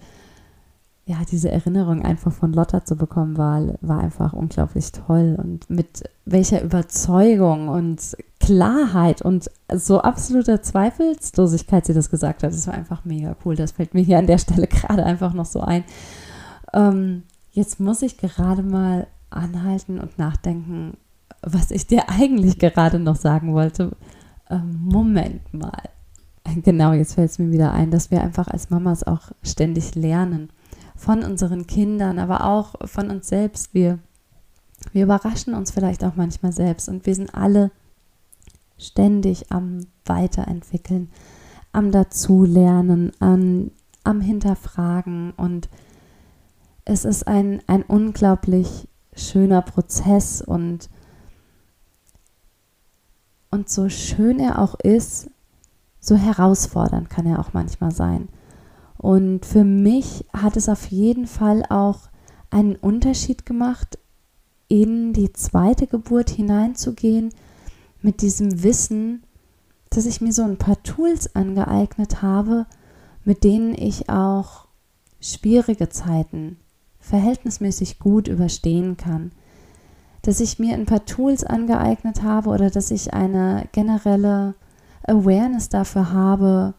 ja, 1.08 1.18
diese 1.30 1.52
Erinnerung 1.52 2.02
einfach 2.02 2.32
von 2.32 2.52
Lotta 2.52 2.84
zu 2.84 2.96
bekommen, 2.96 3.38
war, 3.38 3.62
war 3.82 4.00
einfach 4.00 4.34
unglaublich 4.34 4.92
toll. 4.92 5.38
Und 5.40 5.70
mit 5.70 6.04
welcher 6.26 6.64
Überzeugung 6.64 7.68
und 7.68 8.18
Klarheit 8.40 9.22
und 9.22 9.52
so 9.72 10.02
absoluter 10.02 10.64
Zweifelslosigkeit 10.64 11.86
sie 11.86 11.94
das 11.94 12.10
gesagt 12.10 12.42
hat, 12.42 12.52
das 12.52 12.66
war 12.66 12.74
einfach 12.74 13.06
mega 13.06 13.36
cool. 13.46 13.56
Das 13.56 13.74
fällt 13.74 13.94
mir 13.94 14.02
hier 14.02 14.18
an 14.18 14.26
der 14.26 14.40
Stelle 14.40 14.66
gerade 14.68 15.06
einfach 15.06 15.34
noch 15.34 15.46
so 15.46 15.62
ein. 15.62 15.84
Ähm, 16.74 17.22
jetzt 17.52 17.80
muss 17.80 18.02
ich 18.02 18.18
gerade 18.18 18.64
mal 18.64 19.06
anhalten 19.30 20.00
und 20.00 20.18
nachdenken, 20.18 20.98
was 21.44 21.70
ich 21.70 21.86
dir 21.86 22.10
eigentlich 22.10 22.58
gerade 22.58 22.98
noch 22.98 23.16
sagen 23.16 23.54
wollte. 23.54 23.92
Ähm, 24.50 24.80
Moment 24.82 25.54
mal. 25.54 25.84
Genau, 26.64 26.94
jetzt 26.94 27.14
fällt 27.14 27.30
es 27.30 27.38
mir 27.38 27.52
wieder 27.52 27.74
ein, 27.74 27.92
dass 27.92 28.10
wir 28.10 28.22
einfach 28.22 28.48
als 28.48 28.72
Mamas 28.72 29.04
auch 29.04 29.32
ständig 29.44 29.94
lernen 29.94 30.50
von 30.96 31.24
unseren 31.24 31.68
Kindern, 31.68 32.20
aber 32.20 32.46
auch 32.46 32.76
von 32.88 33.10
uns 33.10 33.28
selbst. 33.28 33.74
Wir, 33.74 34.00
wir 34.92 35.04
überraschen 35.04 35.54
uns 35.54 35.72
vielleicht 35.72 36.04
auch 36.04 36.16
manchmal 36.16 36.52
selbst 36.52 36.90
und 36.90 37.06
wir 37.06 37.16
sind 37.16 37.36
alle 37.36 37.72
ständig 38.78 39.52
am 39.52 39.88
Weiterentwickeln, 40.06 41.10
am 41.72 41.92
Dazulernen, 41.92 43.12
am, 43.20 43.72
am 44.04 44.22
Hinterfragen 44.22 45.32
und 45.32 45.70
es 46.86 47.04
ist 47.04 47.28
ein, 47.28 47.62
ein 47.68 47.84
unglaublich 47.84 48.88
schöner 49.16 49.62
Prozess 49.62 50.42
und, 50.42 50.90
und 53.50 53.70
so 53.70 53.90
schön 53.90 54.40
er 54.40 54.60
auch 54.60 54.76
ist, 54.76 55.30
so 56.00 56.16
herausfordernd 56.16 57.10
kann 57.10 57.26
er 57.26 57.40
auch 57.40 57.54
manchmal 57.54 57.92
sein. 57.92 58.30
Und 59.06 59.46
für 59.46 59.64
mich 59.64 60.26
hat 60.34 60.58
es 60.58 60.68
auf 60.68 60.88
jeden 60.88 61.28
Fall 61.28 61.64
auch 61.70 62.10
einen 62.50 62.76
Unterschied 62.76 63.46
gemacht, 63.46 64.00
in 64.68 65.14
die 65.14 65.32
zweite 65.32 65.86
Geburt 65.86 66.32
hineinzugehen 66.32 67.32
mit 68.02 68.24
diesem 68.24 68.64
Wissen, 68.64 69.22
dass 69.92 70.08
ich 70.08 70.22
mir 70.22 70.34
so 70.34 70.42
ein 70.42 70.58
paar 70.58 70.82
Tools 70.82 71.36
angeeignet 71.36 72.24
habe, 72.24 72.66
mit 73.24 73.44
denen 73.44 73.76
ich 73.76 74.10
auch 74.10 74.66
schwierige 75.22 75.90
Zeiten 75.90 76.58
verhältnismäßig 77.00 78.00
gut 78.00 78.28
überstehen 78.28 78.98
kann. 78.98 79.34
Dass 80.24 80.40
ich 80.40 80.58
mir 80.58 80.74
ein 80.74 80.88
paar 80.88 81.06
Tools 81.06 81.44
angeeignet 81.44 82.24
habe 82.24 82.50
oder 82.50 82.72
dass 82.72 82.90
ich 82.90 83.14
eine 83.14 83.68
generelle 83.72 84.56
Awareness 85.04 85.70
dafür 85.70 86.12
habe, 86.12 86.74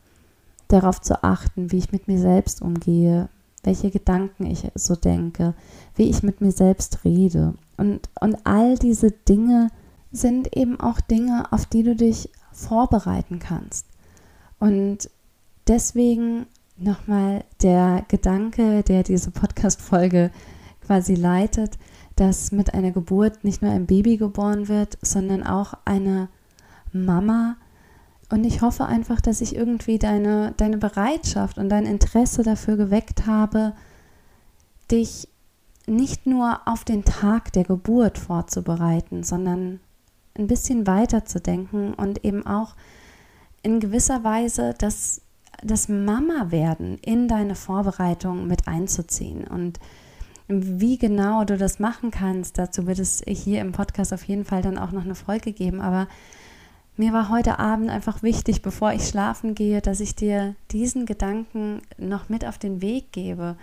darauf 0.69 1.01
zu 1.01 1.23
achten, 1.23 1.71
wie 1.73 1.79
ich 1.79 1.93
mit 1.93 2.09
mir 2.09 2.19
selbst 2.19 2.63
umgehe, 2.63 3.29
welche 3.63 3.91
Gedanken 3.91 4.47
ich 4.47 4.69
so 4.75 4.95
denke, 4.95 5.55
wie 5.95 6.09
ich 6.09 6.23
mit 6.23 6.41
mir 6.41 6.53
selbst 6.53 7.05
rede. 7.05 7.55
Und, 7.77 8.09
und 8.21 8.47
all 8.47 8.77
diese 8.79 9.11
Dinge 9.11 9.71
sind 10.13 10.57
eben 10.57 10.81
auch 10.81 11.01
Dinge, 11.01 11.53
auf 11.53 11.67
die 11.67 11.83
du 11.83 11.95
dich 11.95 12.31
vorbereiten 12.53 13.39
kannst. 13.39 13.87
Und 14.59 15.11
deswegen 15.67 16.47
nochmal 16.79 17.45
der 17.63 18.05
Gedanke, 18.09 18.83
der 18.83 19.03
diese 19.03 19.31
Podcast-Folge 19.31 20.31
quasi 20.85 21.15
leitet, 21.15 21.79
dass 22.15 22.53
mit 22.53 22.73
einer 22.73 22.93
Geburt 22.93 23.45
nicht 23.45 23.63
nur 23.63 23.71
ein 23.71 23.87
Baby 23.87 24.17
geboren 24.17 24.69
wird, 24.69 24.97
sondern 25.03 25.43
auch 25.43 25.75
eine 25.85 26.29
Mama, 26.93 27.57
und 28.29 28.45
ich 28.45 28.61
hoffe 28.61 28.87
einfach, 28.87 29.21
dass 29.21 29.41
ich 29.41 29.55
irgendwie 29.55 29.99
deine, 29.99 30.53
deine 30.57 30.79
Bereitschaft 30.79 31.59
und 31.59 31.69
dein 31.69 31.87
Interesse 31.87 32.43
dafür 32.43 32.77
geweckt 32.77 33.27
habe, 33.27 33.75
dich 34.91 35.29
nicht 35.87 36.27
nur 36.27 36.61
auf 36.67 36.85
den 36.85 37.05
Tag 37.05 37.53
der 37.53 37.65
Geburt 37.65 38.19
vorzubereiten, 38.19 39.23
sondern 39.23 39.79
ein 40.35 40.49
bisschen 40.49 40.87
weiter 40.87 41.25
zu 41.25 41.41
denken 41.41 41.95
und 41.95 42.25
eben 42.25 42.45
auch 42.47 42.75
in 43.63 43.79
gewisser 43.79 44.25
Weise 44.25 44.75
das, 44.79 45.23
das 45.63 45.89
Mama-Werden 45.89 46.99
in 46.99 47.29
deine 47.29 47.55
Vorbereitung 47.55 48.49
mit 48.49 48.67
einzuziehen. 48.67 49.47
Und 49.47 49.79
wie 50.49 50.99
genau 50.99 51.45
du 51.45 51.57
das 51.57 51.79
machen 51.79 52.11
kannst, 52.11 52.59
dazu 52.59 52.87
wird 52.87 52.99
es 52.99 53.23
hier 53.27 53.61
im 53.61 53.73
Podcast 53.73 54.13
auf 54.13 54.25
jeden 54.25 54.45
Fall 54.45 54.63
dann 54.63 54.79
auch 54.79 54.93
noch 54.93 55.05
eine 55.05 55.15
Folge 55.15 55.53
geben. 55.53 55.81
Aber 55.81 56.09
mir 56.97 57.13
war 57.13 57.29
heute 57.29 57.59
Abend 57.59 57.91
einfach 57.91 58.23
wichtig, 58.23 58.63
bevor 58.63 58.93
ich 58.93 59.07
schlafen 59.07 59.55
gehe, 59.55 59.81
dass 59.81 60.01
ich 60.01 60.15
dir 60.15 60.55
diesen 60.71 61.07
Gedanken 61.07 61.83
noch 61.99 62.29
mit 62.29 62.45
auf 62.45 62.59
den 62.59 62.81
Weg 62.81 63.13
gebe 63.13 63.57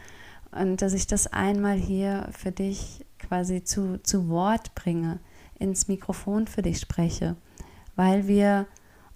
und 0.52 0.82
dass 0.82 0.94
ich 0.94 1.08
das 1.08 1.32
einmal 1.32 1.78
hier 1.78 2.30
für 2.32 2.52
dich 2.52 3.06
quasi 3.20 3.64
zu, 3.64 4.00
zu 4.04 4.30
Wort 4.30 4.76
bringe, 4.76 5.20
ins 5.58 5.88
Mikrofon 5.88 6.48
für 6.48 6.62
dich 6.62 6.80
spreche, 6.80 7.36
weil 7.96 8.28
wir, 8.28 8.68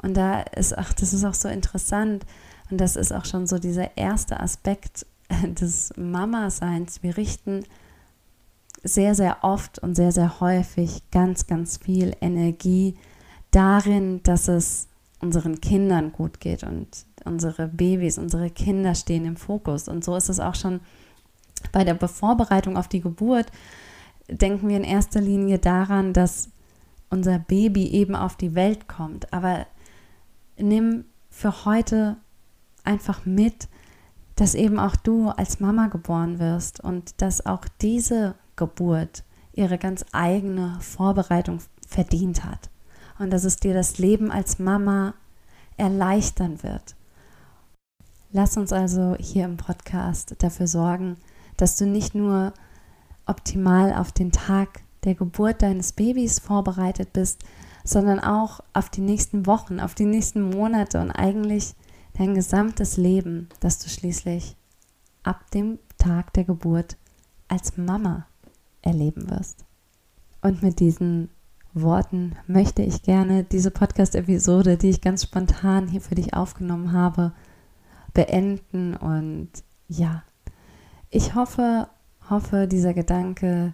und 0.02 0.16
da 0.16 0.42
ist, 0.42 0.78
ach, 0.78 0.94
das 0.94 1.14
ist 1.14 1.26
auch 1.26 1.34
so 1.34 1.48
interessant, 1.48 2.26
und 2.70 2.82
das 2.82 2.96
ist 2.96 3.14
auch 3.14 3.26
schon 3.26 3.48
so 3.48 3.60
dieser 3.60 3.96
erste 3.98 4.40
Aspekt 4.40 5.06
des 5.44 5.94
Mama-Seins. 5.96 7.02
Wir 7.04 7.18
richten 7.18 7.64
sehr, 8.84 9.16
sehr 9.16 9.44
oft 9.44 9.80
und 9.80 9.96
sehr, 9.96 10.12
sehr 10.12 10.40
häufig 10.40 11.02
ganz, 11.12 11.48
ganz 11.48 11.78
viel 11.78 12.16
Energie 12.22 12.96
darin, 13.52 14.22
dass 14.24 14.48
es 14.48 14.88
unseren 15.20 15.62
Kindern 15.62 16.12
gut 16.12 16.40
geht 16.40 16.64
und 16.64 16.88
unsere 17.26 17.68
Babys, 17.68 18.18
unsere 18.18 18.50
Kinder 18.50 18.96
stehen 18.96 19.26
im 19.26 19.36
Fokus. 19.36 19.88
Und 19.88 20.04
so 20.04 20.16
ist 20.16 20.30
es 20.30 20.40
auch 20.40 20.56
schon 20.56 20.80
bei 21.72 21.84
der 21.84 21.98
Vorbereitung 22.08 22.78
auf 22.78 22.88
die 22.88 23.02
Geburt. 23.02 23.52
Denken 24.30 24.70
wir 24.70 24.78
in 24.78 24.84
erster 24.84 25.22
Linie 25.22 25.60
daran, 25.60 26.14
dass 26.14 26.50
unser 27.10 27.40
Baby 27.40 27.88
eben 27.88 28.16
auf 28.16 28.36
die 28.36 28.56
Welt 28.56 28.88
kommt. 28.88 29.32
Aber 29.34 29.66
nimm 30.58 31.06
für 31.30 31.66
heute 31.66 32.18
einfach 32.84 33.26
mit, 33.26 33.68
dass 34.36 34.56
eben 34.56 34.78
auch 34.78 34.96
du 34.96 35.30
als 35.30 35.60
Mama 35.60 35.88
geboren 35.88 36.40
wirst 36.40 36.80
und 36.80 37.22
dass 37.22 37.46
auch 37.46 37.66
diese 37.82 38.36
Geburt 38.56 39.24
ihre 39.54 39.78
ganz 39.78 40.06
eigene 40.12 40.78
Vorbereitung 40.80 41.60
verdient 41.88 42.44
hat 42.44 42.70
und 43.20 43.32
dass 43.32 43.44
es 43.44 43.58
dir 43.58 43.74
das 43.74 43.98
Leben 43.98 44.32
als 44.32 44.60
Mama 44.60 45.14
erleichtern 45.78 46.64
wird. 46.64 46.96
Lass 48.32 48.58
uns 48.58 48.74
also 48.74 49.16
hier 49.20 49.46
im 49.46 49.58
Podcast 49.58 50.36
dafür 50.40 50.68
sorgen, 50.68 51.18
dass 51.56 51.78
du 51.78 51.86
nicht 51.86 52.14
nur 52.14 52.54
optimal 53.26 53.94
auf 53.94 54.12
den 54.12 54.32
Tag 54.32 54.82
der 55.04 55.16
Geburt 55.16 55.62
deines 55.62 55.94
Babys 55.94 56.40
vorbereitet 56.40 57.14
bist, 57.14 57.42
sondern 57.84 58.20
auch 58.20 58.60
auf 58.74 58.90
die 58.90 59.02
nächsten 59.02 59.46
Wochen, 59.46 59.80
auf 59.80 59.96
die 59.96 60.06
nächsten 60.06 60.42
Monate 60.50 61.00
und 61.00 61.12
eigentlich 61.12 61.74
dein 62.18 62.36
gesamtes 62.36 62.98
Leben, 62.98 63.48
das 63.60 63.80
du 63.80 63.90
schließlich 63.90 64.56
ab 65.24 65.50
dem 65.52 65.80
Tag 65.98 66.34
der 66.34 66.44
Geburt 66.44 66.98
als 67.48 67.78
Mama 67.78 68.28
erleben 68.82 69.30
wirst. 69.30 69.66
Und 70.42 70.64
mit 70.64 70.80
diesen 70.80 71.30
Worten 71.82 72.36
möchte 72.48 72.82
ich 72.82 73.04
gerne 73.04 73.44
diese 73.44 73.72
Podcast-Episode, 73.72 74.78
die 74.78 74.90
ich 74.90 75.02
ganz 75.02 75.24
spontan 75.24 75.88
hier 75.88 76.02
für 76.02 76.16
dich 76.16 76.34
aufgenommen 76.34 76.92
habe, 76.92 77.34
beenden. 78.14 78.96
Und 78.96 79.50
ja, 79.88 80.24
ich 81.10 81.36
hoffe, 81.36 81.88
hoffe, 82.30 82.68
dieser 82.68 82.94
Gedanke 82.94 83.74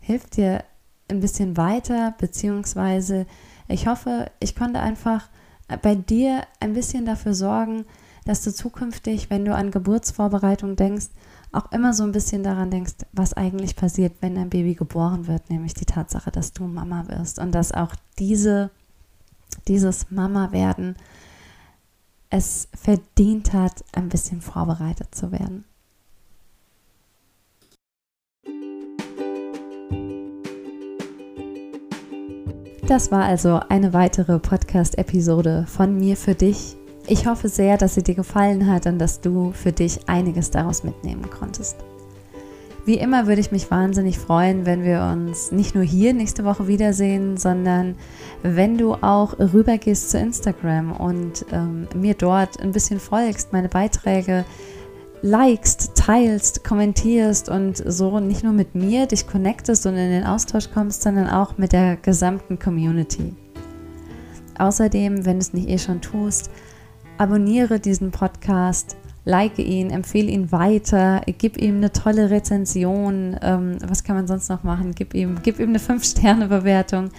hilft 0.00 0.36
dir 0.36 0.64
ein 1.08 1.20
bisschen 1.20 1.56
weiter, 1.56 2.14
beziehungsweise 2.18 3.26
ich 3.68 3.86
hoffe, 3.86 4.30
ich 4.40 4.56
konnte 4.56 4.80
einfach 4.80 5.28
bei 5.82 5.94
dir 5.94 6.42
ein 6.60 6.72
bisschen 6.72 7.04
dafür 7.04 7.34
sorgen, 7.34 7.84
dass 8.24 8.42
du 8.42 8.52
zukünftig, 8.52 9.30
wenn 9.30 9.44
du 9.44 9.54
an 9.54 9.70
Geburtsvorbereitung 9.70 10.76
denkst, 10.76 11.08
auch 11.52 11.72
immer 11.72 11.94
so 11.94 12.04
ein 12.04 12.12
bisschen 12.12 12.42
daran 12.42 12.70
denkst, 12.70 12.94
was 13.12 13.34
eigentlich 13.34 13.76
passiert, 13.76 14.14
wenn 14.20 14.34
dein 14.34 14.50
Baby 14.50 14.74
geboren 14.74 15.26
wird, 15.26 15.50
nämlich 15.50 15.74
die 15.74 15.86
Tatsache, 15.86 16.30
dass 16.30 16.52
du 16.52 16.64
Mama 16.64 17.08
wirst 17.08 17.38
und 17.38 17.52
dass 17.52 17.72
auch 17.72 17.94
diese, 18.18 18.70
dieses 19.66 20.10
Mama 20.10 20.52
werden 20.52 20.96
es 22.30 22.68
verdient 22.74 23.52
hat, 23.52 23.84
ein 23.92 24.08
bisschen 24.08 24.42
vorbereitet 24.42 25.14
zu 25.14 25.32
werden. 25.32 25.64
Das 32.88 33.10
war 33.10 33.24
also 33.24 33.60
eine 33.68 33.92
weitere 33.92 34.38
Podcast-Episode 34.38 35.66
von 35.68 35.98
mir 35.98 36.16
für 36.16 36.34
dich. 36.34 36.77
Ich 37.10 37.26
hoffe 37.26 37.48
sehr, 37.48 37.78
dass 37.78 37.94
sie 37.94 38.02
dir 38.02 38.14
gefallen 38.14 38.70
hat 38.70 38.86
und 38.86 38.98
dass 38.98 39.22
du 39.22 39.52
für 39.52 39.72
dich 39.72 40.00
einiges 40.10 40.50
daraus 40.50 40.84
mitnehmen 40.84 41.30
konntest. 41.30 41.76
Wie 42.84 42.98
immer 42.98 43.26
würde 43.26 43.40
ich 43.40 43.50
mich 43.50 43.70
wahnsinnig 43.70 44.18
freuen, 44.18 44.66
wenn 44.66 44.84
wir 44.84 45.02
uns 45.12 45.50
nicht 45.50 45.74
nur 45.74 45.84
hier 45.84 46.12
nächste 46.12 46.44
Woche 46.44 46.68
wiedersehen, 46.68 47.38
sondern 47.38 47.96
wenn 48.42 48.76
du 48.76 48.92
auch 48.94 49.38
rübergehst 49.38 50.10
zu 50.10 50.18
Instagram 50.18 50.92
und 50.92 51.46
ähm, 51.50 51.88
mir 51.94 52.12
dort 52.12 52.60
ein 52.60 52.72
bisschen 52.72 53.00
folgst, 53.00 53.54
meine 53.54 53.70
Beiträge 53.70 54.44
likest, 55.22 55.94
teilst, 55.96 56.62
kommentierst 56.62 57.48
und 57.48 57.76
so 57.76 58.20
nicht 58.20 58.44
nur 58.44 58.52
mit 58.52 58.74
mir 58.74 59.06
dich 59.06 59.26
connectest 59.26 59.86
und 59.86 59.96
in 59.96 60.10
den 60.10 60.24
Austausch 60.24 60.70
kommst, 60.72 61.02
sondern 61.02 61.28
auch 61.28 61.56
mit 61.56 61.72
der 61.72 61.96
gesamten 61.96 62.58
Community. 62.58 63.34
Außerdem, 64.58 65.24
wenn 65.24 65.36
du 65.36 65.40
es 65.40 65.54
nicht 65.54 65.68
eh 65.68 65.78
schon 65.78 66.00
tust, 66.00 66.50
abonniere 67.18 67.80
diesen 67.80 68.10
Podcast, 68.10 68.96
like 69.24 69.58
ihn, 69.58 69.90
empfehle 69.90 70.30
ihn 70.30 70.50
weiter, 70.52 71.20
gib 71.38 71.58
ihm 71.58 71.76
eine 71.76 71.92
tolle 71.92 72.30
Rezension. 72.30 73.36
Ähm, 73.42 73.78
was 73.86 74.04
kann 74.04 74.16
man 74.16 74.26
sonst 74.26 74.48
noch 74.48 74.62
machen? 74.62 74.94
Gib 74.94 75.14
ihm, 75.14 75.38
gib 75.42 75.58
ihm 75.58 75.68
eine 75.68 75.78
5-Sterne-Bewertung. 75.78 77.10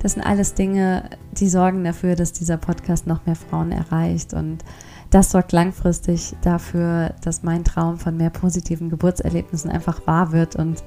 Das 0.00 0.12
sind 0.12 0.22
alles 0.22 0.54
Dinge, 0.54 1.08
die 1.32 1.48
sorgen 1.48 1.82
dafür, 1.82 2.14
dass 2.14 2.32
dieser 2.32 2.58
Podcast 2.58 3.06
noch 3.06 3.24
mehr 3.24 3.36
Frauen 3.36 3.72
erreicht 3.72 4.34
und 4.34 4.62
das 5.10 5.30
sorgt 5.30 5.52
langfristig 5.52 6.34
dafür, 6.42 7.14
dass 7.22 7.42
mein 7.42 7.64
Traum 7.64 7.96
von 7.96 8.16
mehr 8.16 8.30
positiven 8.30 8.90
Geburtserlebnissen 8.90 9.70
einfach 9.70 10.06
wahr 10.06 10.32
wird 10.32 10.56
und 10.56 10.82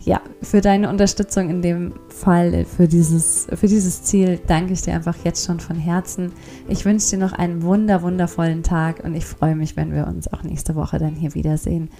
ja, 0.00 0.20
für 0.42 0.60
deine 0.60 0.88
Unterstützung 0.88 1.50
in 1.50 1.62
dem 1.62 1.92
Fall, 2.08 2.64
für 2.64 2.88
dieses, 2.88 3.46
für 3.52 3.66
dieses 3.66 4.02
Ziel 4.04 4.40
danke 4.46 4.72
ich 4.72 4.82
dir 4.82 4.94
einfach 4.94 5.16
jetzt 5.24 5.44
schon 5.44 5.60
von 5.60 5.76
Herzen. 5.76 6.32
Ich 6.68 6.84
wünsche 6.84 7.10
dir 7.10 7.18
noch 7.18 7.32
einen 7.32 7.62
wunder, 7.62 8.02
wundervollen 8.02 8.62
Tag 8.62 9.02
und 9.04 9.14
ich 9.14 9.24
freue 9.24 9.56
mich, 9.56 9.76
wenn 9.76 9.92
wir 9.92 10.06
uns 10.06 10.32
auch 10.32 10.42
nächste 10.42 10.76
Woche 10.76 10.98
dann 10.98 11.14
hier 11.14 11.34
wiedersehen. 11.34 11.90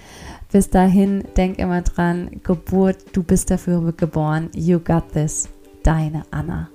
Bis 0.53 0.71
dahin, 0.71 1.25
denk 1.37 1.59
immer 1.59 1.83
dran, 1.83 2.41
Geburt, 2.45 2.99
du 3.13 3.23
bist 3.23 3.51
dafür 3.51 3.93
geboren. 3.93 4.49
You 4.55 4.79
got 4.79 5.13
this. 5.13 5.49
Deine 5.83 6.23
Anna. 6.31 6.69